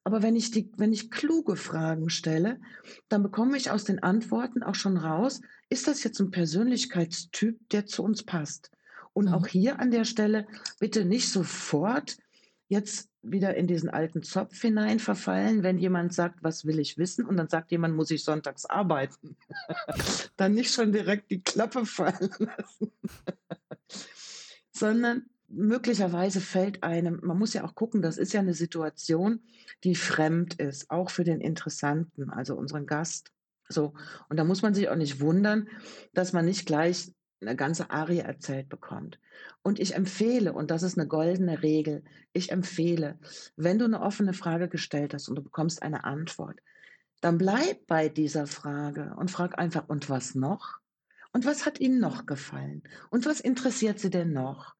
aber 0.04 0.22
wenn 0.22 0.36
ich 0.36 0.50
die, 0.50 0.70
wenn 0.76 0.92
ich 0.92 1.10
kluge 1.10 1.56
Fragen 1.56 2.10
stelle, 2.10 2.60
dann 3.08 3.22
bekomme 3.22 3.56
ich 3.56 3.70
aus 3.70 3.84
den 3.84 4.02
Antworten 4.02 4.62
auch 4.62 4.74
schon 4.74 4.96
raus, 4.96 5.40
ist 5.68 5.86
das 5.86 6.02
jetzt 6.02 6.20
ein 6.20 6.30
Persönlichkeitstyp, 6.30 7.68
der 7.70 7.86
zu 7.86 8.02
uns 8.02 8.24
passt? 8.24 8.70
Und 9.12 9.26
mhm. 9.26 9.34
auch 9.34 9.46
hier 9.46 9.78
an 9.78 9.90
der 9.90 10.04
Stelle 10.04 10.46
bitte 10.80 11.04
nicht 11.04 11.30
sofort 11.30 12.16
jetzt 12.68 13.10
wieder 13.22 13.54
in 13.54 13.68
diesen 13.68 13.88
alten 13.88 14.22
Zopf 14.22 14.60
hinein 14.60 14.98
verfallen, 14.98 15.62
wenn 15.62 15.78
jemand 15.78 16.12
sagt, 16.12 16.42
was 16.42 16.64
will 16.64 16.80
ich 16.80 16.98
wissen? 16.98 17.24
Und 17.24 17.36
dann 17.36 17.48
sagt 17.48 17.70
jemand, 17.70 17.94
muss 17.94 18.10
ich 18.10 18.24
sonntags 18.24 18.64
arbeiten? 18.64 19.36
dann 20.36 20.54
nicht 20.54 20.72
schon 20.72 20.90
direkt 20.90 21.30
die 21.30 21.42
Klappe 21.42 21.86
fallen 21.86 22.30
lassen. 22.38 22.92
Sondern 24.72 25.26
möglicherweise 25.52 26.40
fällt 26.40 26.82
einem, 26.82 27.20
man 27.22 27.38
muss 27.38 27.52
ja 27.52 27.64
auch 27.64 27.74
gucken, 27.74 28.02
das 28.02 28.18
ist 28.18 28.32
ja 28.32 28.40
eine 28.40 28.54
Situation, 28.54 29.40
die 29.84 29.94
fremd 29.94 30.54
ist, 30.54 30.90
auch 30.90 31.10
für 31.10 31.24
den 31.24 31.40
Interessanten, 31.40 32.30
also 32.30 32.56
unseren 32.56 32.86
Gast. 32.86 33.30
So. 33.68 33.94
Und 34.28 34.38
da 34.38 34.44
muss 34.44 34.62
man 34.62 34.74
sich 34.74 34.88
auch 34.88 34.96
nicht 34.96 35.20
wundern, 35.20 35.68
dass 36.14 36.32
man 36.32 36.44
nicht 36.44 36.66
gleich 36.66 37.12
eine 37.40 37.56
ganze 37.56 37.90
Arie 37.90 38.20
erzählt 38.20 38.68
bekommt. 38.68 39.18
Und 39.62 39.78
ich 39.78 39.94
empfehle, 39.94 40.52
und 40.52 40.70
das 40.70 40.82
ist 40.82 40.98
eine 40.98 41.08
goldene 41.08 41.62
Regel, 41.62 42.02
ich 42.32 42.52
empfehle, 42.52 43.18
wenn 43.56 43.78
du 43.78 43.84
eine 43.84 44.00
offene 44.00 44.32
Frage 44.32 44.68
gestellt 44.68 45.12
hast 45.12 45.28
und 45.28 45.36
du 45.36 45.42
bekommst 45.42 45.82
eine 45.82 46.04
Antwort, 46.04 46.60
dann 47.20 47.38
bleib 47.38 47.86
bei 47.86 48.08
dieser 48.08 48.46
Frage 48.46 49.14
und 49.16 49.30
frag 49.30 49.58
einfach, 49.58 49.88
und 49.88 50.08
was 50.08 50.34
noch? 50.34 50.78
Und 51.32 51.46
was 51.46 51.66
hat 51.66 51.80
Ihnen 51.80 52.00
noch 52.00 52.26
gefallen? 52.26 52.82
Und 53.10 53.26
was 53.26 53.40
interessiert 53.40 53.98
Sie 53.98 54.10
denn 54.10 54.32
noch? 54.32 54.74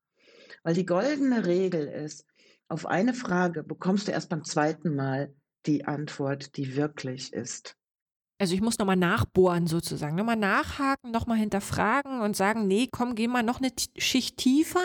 Weil 0.63 0.75
die 0.75 0.87
goldene 0.87 1.47
Regel 1.47 1.87
ist, 1.87 2.27
auf 2.69 2.87
eine 2.87 3.15
Frage 3.15 3.63
bekommst 3.63 4.09
du 4.09 4.13
erst 4.13 4.29
beim 4.29 4.45
zweiten 4.45 4.95
Mal 4.95 5.35
die 5.67 5.85
Antwort, 5.85 6.57
die 6.57 6.77
wirklich 6.77 7.33
ist. 7.33 7.77
Also 8.39 8.55
ich 8.55 8.61
muss 8.61 8.79
nochmal 8.79 8.97
nachbohren 8.97 9.67
sozusagen, 9.67 10.17
nochmal 10.17 10.37
nachhaken, 10.37 11.13
nochmal 11.13 11.39
hinterfragen 11.39 12.21
und 12.23 12.37
sagen, 12.37 12.67
nee, 12.67 12.89
komm, 12.91 13.15
geh 13.15 13.29
mal 13.29 13.43
noch 13.43 13.61
eine 13.61 13.71
Schicht 13.97 14.37
tiefer. 14.37 14.85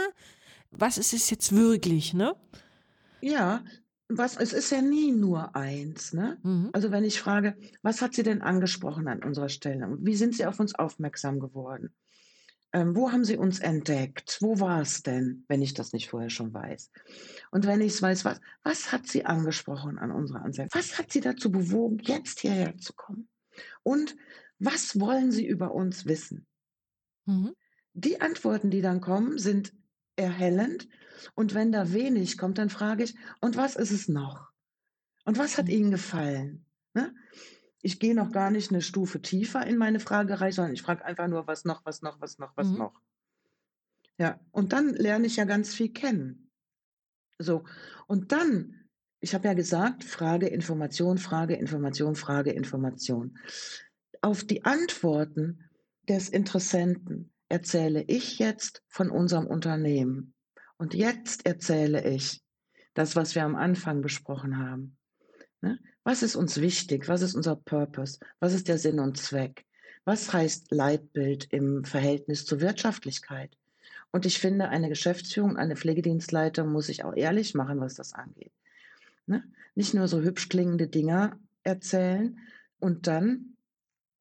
Was 0.70 0.98
ist 0.98 1.14
es 1.14 1.30
jetzt 1.30 1.56
wirklich, 1.56 2.14
ne? 2.14 2.36
Ja, 3.22 3.64
was, 4.10 4.38
es 4.38 4.54
ist 4.54 4.70
ja 4.72 4.82
nie 4.82 5.12
nur 5.12 5.56
eins, 5.56 6.14
ne? 6.14 6.38
Mhm. 6.44 6.70
Also 6.74 6.92
wenn 6.92 7.04
ich 7.04 7.20
frage, 7.20 7.58
was 7.82 8.02
hat 8.02 8.14
sie 8.14 8.24
denn 8.24 8.42
angesprochen 8.42 9.08
an 9.08 9.24
unserer 9.24 9.50
Stelle? 9.50 9.98
Wie 10.00 10.16
sind 10.16 10.36
sie 10.36 10.46
auf 10.46 10.60
uns 10.60 10.76
aufmerksam 10.76 11.40
geworden? 11.40 11.94
Ähm, 12.74 12.96
wo 12.96 13.12
haben 13.12 13.24
sie 13.24 13.38
uns 13.38 13.60
entdeckt? 13.60 14.38
Wo 14.42 14.60
war 14.60 14.82
es 14.82 15.02
denn, 15.02 15.46
wenn 15.48 15.62
ich 15.62 15.74
das 15.74 15.94
nicht 15.94 16.10
vorher 16.10 16.30
schon 16.30 16.54
weiß? 16.54 16.92
Und 17.52 17.66
wenn 17.66 17.82
ich 17.82 17.94
es 17.94 18.02
weiß, 18.02 18.26
was, 18.26 18.42
was 18.64 18.92
hat 18.92 19.08
sie 19.08 19.26
angesprochen 19.26 19.98
an 19.98 20.12
unserer 20.12 20.44
Anzeige? 20.44 20.70
Was 20.74 20.98
hat 20.98 21.12
sie 21.12 21.22
dazu 21.22 21.52
bewogen, 21.52 22.00
jetzt 22.00 22.42
hierher 22.42 22.78
zu 22.78 22.94
kommen? 22.94 23.30
Und 23.84 24.16
was 24.60 25.00
wollen 25.00 25.32
sie 25.32 25.48
über 25.48 25.74
uns 25.74 26.06
wissen? 26.06 26.46
Mhm. 27.26 27.54
Die 27.94 28.22
Antworten, 28.22 28.70
die 28.70 28.82
dann 28.82 29.02
kommen, 29.02 29.38
sind 29.38 29.74
erhellend. 30.18 30.88
Und 31.36 31.54
wenn 31.54 31.72
da 31.72 31.94
wenig 31.94 32.38
kommt, 32.38 32.58
dann 32.58 32.70
frage 32.70 33.04
ich, 33.04 33.16
und 33.40 33.56
was 33.56 33.76
ist 33.76 33.92
es 33.92 34.08
noch? 34.08 34.52
Und 35.26 35.38
was 35.38 35.58
hat 35.58 35.66
mhm. 35.66 35.72
Ihnen 35.72 35.92
gefallen? 35.92 36.66
Ne? 36.94 37.14
Ich 37.82 38.00
gehe 38.00 38.16
noch 38.16 38.32
gar 38.32 38.52
nicht 38.52 38.72
eine 38.72 38.82
Stufe 38.82 39.22
tiefer 39.22 39.66
in 39.66 39.78
meine 39.78 40.00
Fragerei, 40.00 40.52
sondern 40.52 40.74
ich 40.74 40.82
frage 40.82 41.06
einfach 41.06 41.28
nur, 41.28 41.48
was 41.48 41.66
noch, 41.66 41.86
was 41.86 42.02
noch, 42.02 42.20
was 42.20 42.40
noch, 42.40 42.56
was 42.56 42.68
mhm. 42.68 42.78
noch. 42.78 43.02
Ja, 44.18 44.40
und 44.52 44.74
dann 44.74 44.94
lerne 44.94 45.28
ich 45.28 45.36
ja 45.36 45.46
ganz 45.46 45.74
viel 45.74 45.94
kennen. 45.94 46.52
So, 47.40 47.66
und 48.08 48.32
dann, 48.32 48.88
ich 49.20 49.36
habe 49.36 49.48
ja 49.48 49.54
gesagt, 49.54 50.04
Frage, 50.04 50.48
Information, 50.48 51.20
Frage, 51.20 51.56
Information, 51.56 52.16
Frage, 52.16 52.52
Information. 52.52 53.38
Auf 54.22 54.44
die 54.44 54.66
Antworten 54.66 55.70
des 56.10 56.30
Interessenten 56.30 57.32
erzähle 57.48 58.04
ich 58.08 58.40
jetzt 58.40 58.84
von 58.88 59.12
unserem 59.12 59.46
Unternehmen. 59.46 60.34
Und 60.78 60.94
jetzt 60.94 61.46
erzähle 61.46 62.08
ich 62.08 62.42
das, 62.94 63.16
was 63.16 63.36
wir 63.36 63.44
am 63.44 63.56
Anfang 63.56 64.02
besprochen 64.02 64.58
haben. 64.58 64.97
Ne? 65.62 65.80
Was 66.04 66.24
ist 66.24 66.36
uns 66.36 66.62
wichtig? 66.62 67.08
Was 67.08 67.22
ist 67.22 67.36
unser 67.36 67.56
Purpose? 67.56 68.20
Was 68.40 68.54
ist 68.54 68.68
der 68.68 68.78
Sinn 68.78 69.00
und 69.00 69.18
Zweck? 69.18 69.66
Was 70.06 70.32
heißt 70.32 70.72
Leitbild 70.72 71.52
im 71.52 71.84
Verhältnis 71.84 72.46
zur 72.46 72.62
Wirtschaftlichkeit? 72.62 73.58
Und 74.12 74.26
ich 74.26 74.40
finde, 74.40 74.70
eine 74.70 74.90
Geschäftsführung, 74.90 75.58
eine 75.58 75.76
Pflegedienstleitung 75.76 76.72
muss 76.72 76.88
sich 76.88 77.04
auch 77.04 77.14
ehrlich 77.14 77.56
machen, 77.56 77.82
was 77.82 77.96
das 77.96 78.14
angeht. 78.14 78.54
Ne? 79.26 79.44
Nicht 79.76 79.94
nur 79.94 80.08
so 80.08 80.22
hübsch 80.22 80.50
klingende 80.50 80.88
Dinger 80.88 81.38
erzählen 81.64 82.40
und 82.80 83.08
dann 83.08 83.58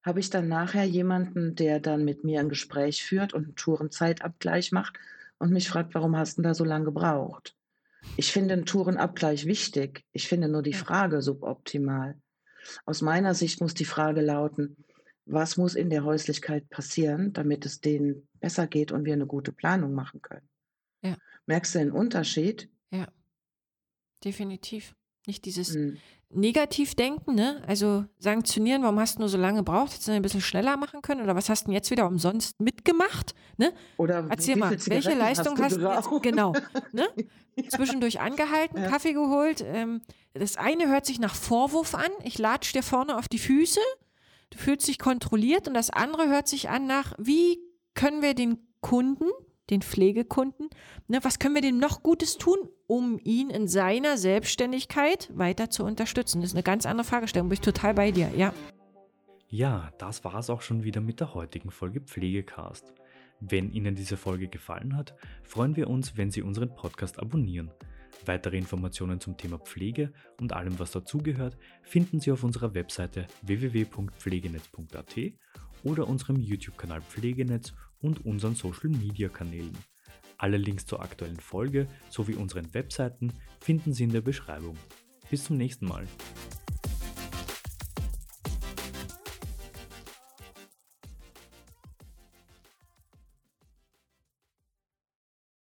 habe 0.03 0.21
ich 0.21 0.31
dann 0.31 0.49
nachher 0.49 0.85
jemanden, 0.85 1.55
der 1.55 1.81
dann 1.81 2.05
mit 2.05 2.25
mir 2.25 2.41
ein 2.41 2.49
Gespräch 2.49 3.05
führt 3.05 3.33
und 3.33 3.45
einen 3.45 3.57
Tourenzeitabgleich 3.57 4.73
macht 4.73 4.99
und 5.39 5.53
mich 5.53 5.69
fragt, 5.69 5.95
warum 5.95 6.17
hast 6.17 6.39
du 6.39 6.43
da 6.43 6.55
so 6.55 6.65
lange 6.65 6.85
gebraucht? 6.87 7.57
Ich 8.17 8.33
finde 8.33 8.55
einen 8.55 8.67
Tourenabgleich 8.67 9.47
wichtig. 9.47 10.05
Ich 10.13 10.29
finde 10.29 10.49
nur 10.49 10.63
die 10.63 10.73
Frage 10.73 11.23
suboptimal. 11.23 12.19
Aus 12.85 13.03
meiner 13.03 13.35
Sicht 13.35 13.61
muss 13.61 13.75
die 13.75 13.85
Frage 13.85 14.21
lauten, 14.21 14.85
was 15.27 15.57
muss 15.57 15.75
in 15.75 15.91
der 15.91 16.05
Häuslichkeit 16.05 16.69
passieren, 16.71 17.33
damit 17.33 17.67
es 17.67 17.81
denen 17.81 18.29
besser 18.41 18.67
geht 18.67 18.93
und 18.93 19.05
wir 19.05 19.13
eine 19.13 19.27
gute 19.27 19.53
Planung 19.53 19.93
machen 19.93 20.23
können? 20.23 20.49
Ja. 21.03 21.17
Merkst 21.47 21.75
du 21.75 21.79
den 21.81 21.91
Unterschied? 21.91 22.71
Ja, 22.91 23.09
definitiv. 24.25 24.95
Nicht 25.27 25.45
dieses 25.45 25.75
mhm. 25.75 25.99
Negativdenken, 26.31 27.35
ne? 27.35 27.63
Also 27.67 28.05
sanktionieren, 28.19 28.83
warum 28.83 28.99
hast 28.99 29.17
du 29.17 29.21
nur 29.21 29.29
so 29.29 29.39
lange 29.39 29.59
gebraucht? 29.59 29.93
Hättest 29.93 30.09
du 30.09 30.13
ein 30.13 30.23
bisschen 30.23 30.41
schneller 30.41 30.77
machen 30.77 31.01
können? 31.03 31.23
Oder 31.23 31.37
was 31.37 31.49
hast 31.49 31.67
du 31.67 31.73
jetzt 31.73 31.91
wieder 31.91 32.07
umsonst 32.07 32.61
mitgemacht? 32.61 33.35
Ne? 33.57 33.73
Oder 33.97 34.27
Erzähl 34.29 34.57
mal, 34.57 34.77
welche 34.87 35.15
Leistung 35.15 35.59
hast 35.59 35.77
du, 35.77 35.89
hast 35.89 36.11
du 36.11 36.15
jetzt, 36.15 36.23
genau, 36.23 36.53
ne? 36.93 37.09
Zwischendurch 37.69 38.21
angehalten, 38.21 38.83
ja. 38.83 38.89
Kaffee 38.89 39.13
geholt. 39.13 39.65
Ähm, 39.67 40.03
das 40.35 40.57
eine 40.57 40.89
hört 40.89 41.07
sich 41.07 41.19
nach 41.21 41.35
Vorwurf 41.35 41.95
an, 41.95 42.11
ich 42.25 42.39
latsch 42.39 42.73
dir 42.73 42.83
vorne 42.83 43.17
auf 43.17 43.29
die 43.29 43.39
Füße, 43.39 43.81
du 44.51 44.59
fühlst 44.59 44.87
dich 44.89 44.99
kontrolliert 44.99 45.69
und 45.69 45.75
das 45.75 45.91
andere 45.91 46.29
hört 46.29 46.49
sich 46.49 46.69
an 46.69 46.87
nach, 46.87 47.15
wie 47.19 47.61
können 47.95 48.21
wir 48.21 48.35
den 48.35 48.59
Kunden 48.81 49.31
den 49.71 49.83
Pflegekunden. 49.83 50.69
Ne, 51.09 51.21
was 51.23 51.39
können 51.39 51.55
wir 51.55 51.63
dem 51.63 51.79
noch 51.79 52.03
Gutes 52.03 52.39
tun, 52.39 52.57
um 52.87 53.19
ihn 53.23 53.51
in 53.51 53.69
seiner 53.69 54.17
Selbstständigkeit 54.17 55.31
weiter 55.35 55.71
zu 55.71 55.85
unterstützen? 55.85 56.41
Das 56.41 56.51
ist 56.51 56.57
eine 56.57 56.63
ganz 56.63 56.87
andere 56.87 57.07
Fragestellung. 57.07 57.49
Bin 57.49 57.55
ich 57.55 57.61
total 57.61 57.95
bei 57.95 58.11
dir, 58.11 58.31
ja. 58.37 58.53
Ja, 59.49 59.91
das 59.99 60.25
war 60.25 60.35
es 60.37 60.51
auch 60.51 60.61
schon 60.61 60.83
wieder 60.83 61.01
mit 61.01 61.21
der 61.21 61.35
heutigen 61.35 61.71
Folge 61.71 62.01
Pflegecast. 62.01 62.93
Wenn 63.41 63.71
Ihnen 63.71 63.95
diese 63.95 64.17
Folge 64.17 64.49
gefallen 64.49 64.97
hat, 64.97 65.15
freuen 65.45 65.77
wir 65.77 65.89
uns, 65.89 66.17
wenn 66.17 66.31
Sie 66.31 66.43
unseren 66.43 66.75
Podcast 66.75 67.21
abonnieren. 67.21 67.71
Weitere 68.25 68.57
Informationen 68.57 69.21
zum 69.21 69.37
Thema 69.37 69.59
Pflege 69.59 70.13
und 70.41 70.53
allem, 70.53 70.79
was 70.79 70.91
dazugehört, 70.91 71.59
finden 71.83 72.19
Sie 72.19 72.33
auf 72.33 72.45
unserer 72.45 72.75
Webseite 72.75 73.27
www.pflegenetz.at 73.43 75.17
oder 75.85 76.09
unserem 76.09 76.41
YouTube-Kanal 76.41 77.03
Pflegenetz 77.03 77.75
und 78.07 78.25
unseren 78.25 78.55
Social-Media-Kanälen. 78.55 79.77
Alle 80.39 80.57
Links 80.57 80.87
zur 80.87 81.03
aktuellen 81.03 81.41
Folge 81.41 81.89
sowie 82.09 82.35
unseren 82.35 82.73
Webseiten 82.73 83.33
finden 83.61 83.93
Sie 83.93 84.05
in 84.05 84.13
der 84.13 84.21
Beschreibung. 84.21 84.77
Bis 85.29 85.45
zum 85.45 85.57
nächsten 85.57 85.87
Mal. 85.87 86.07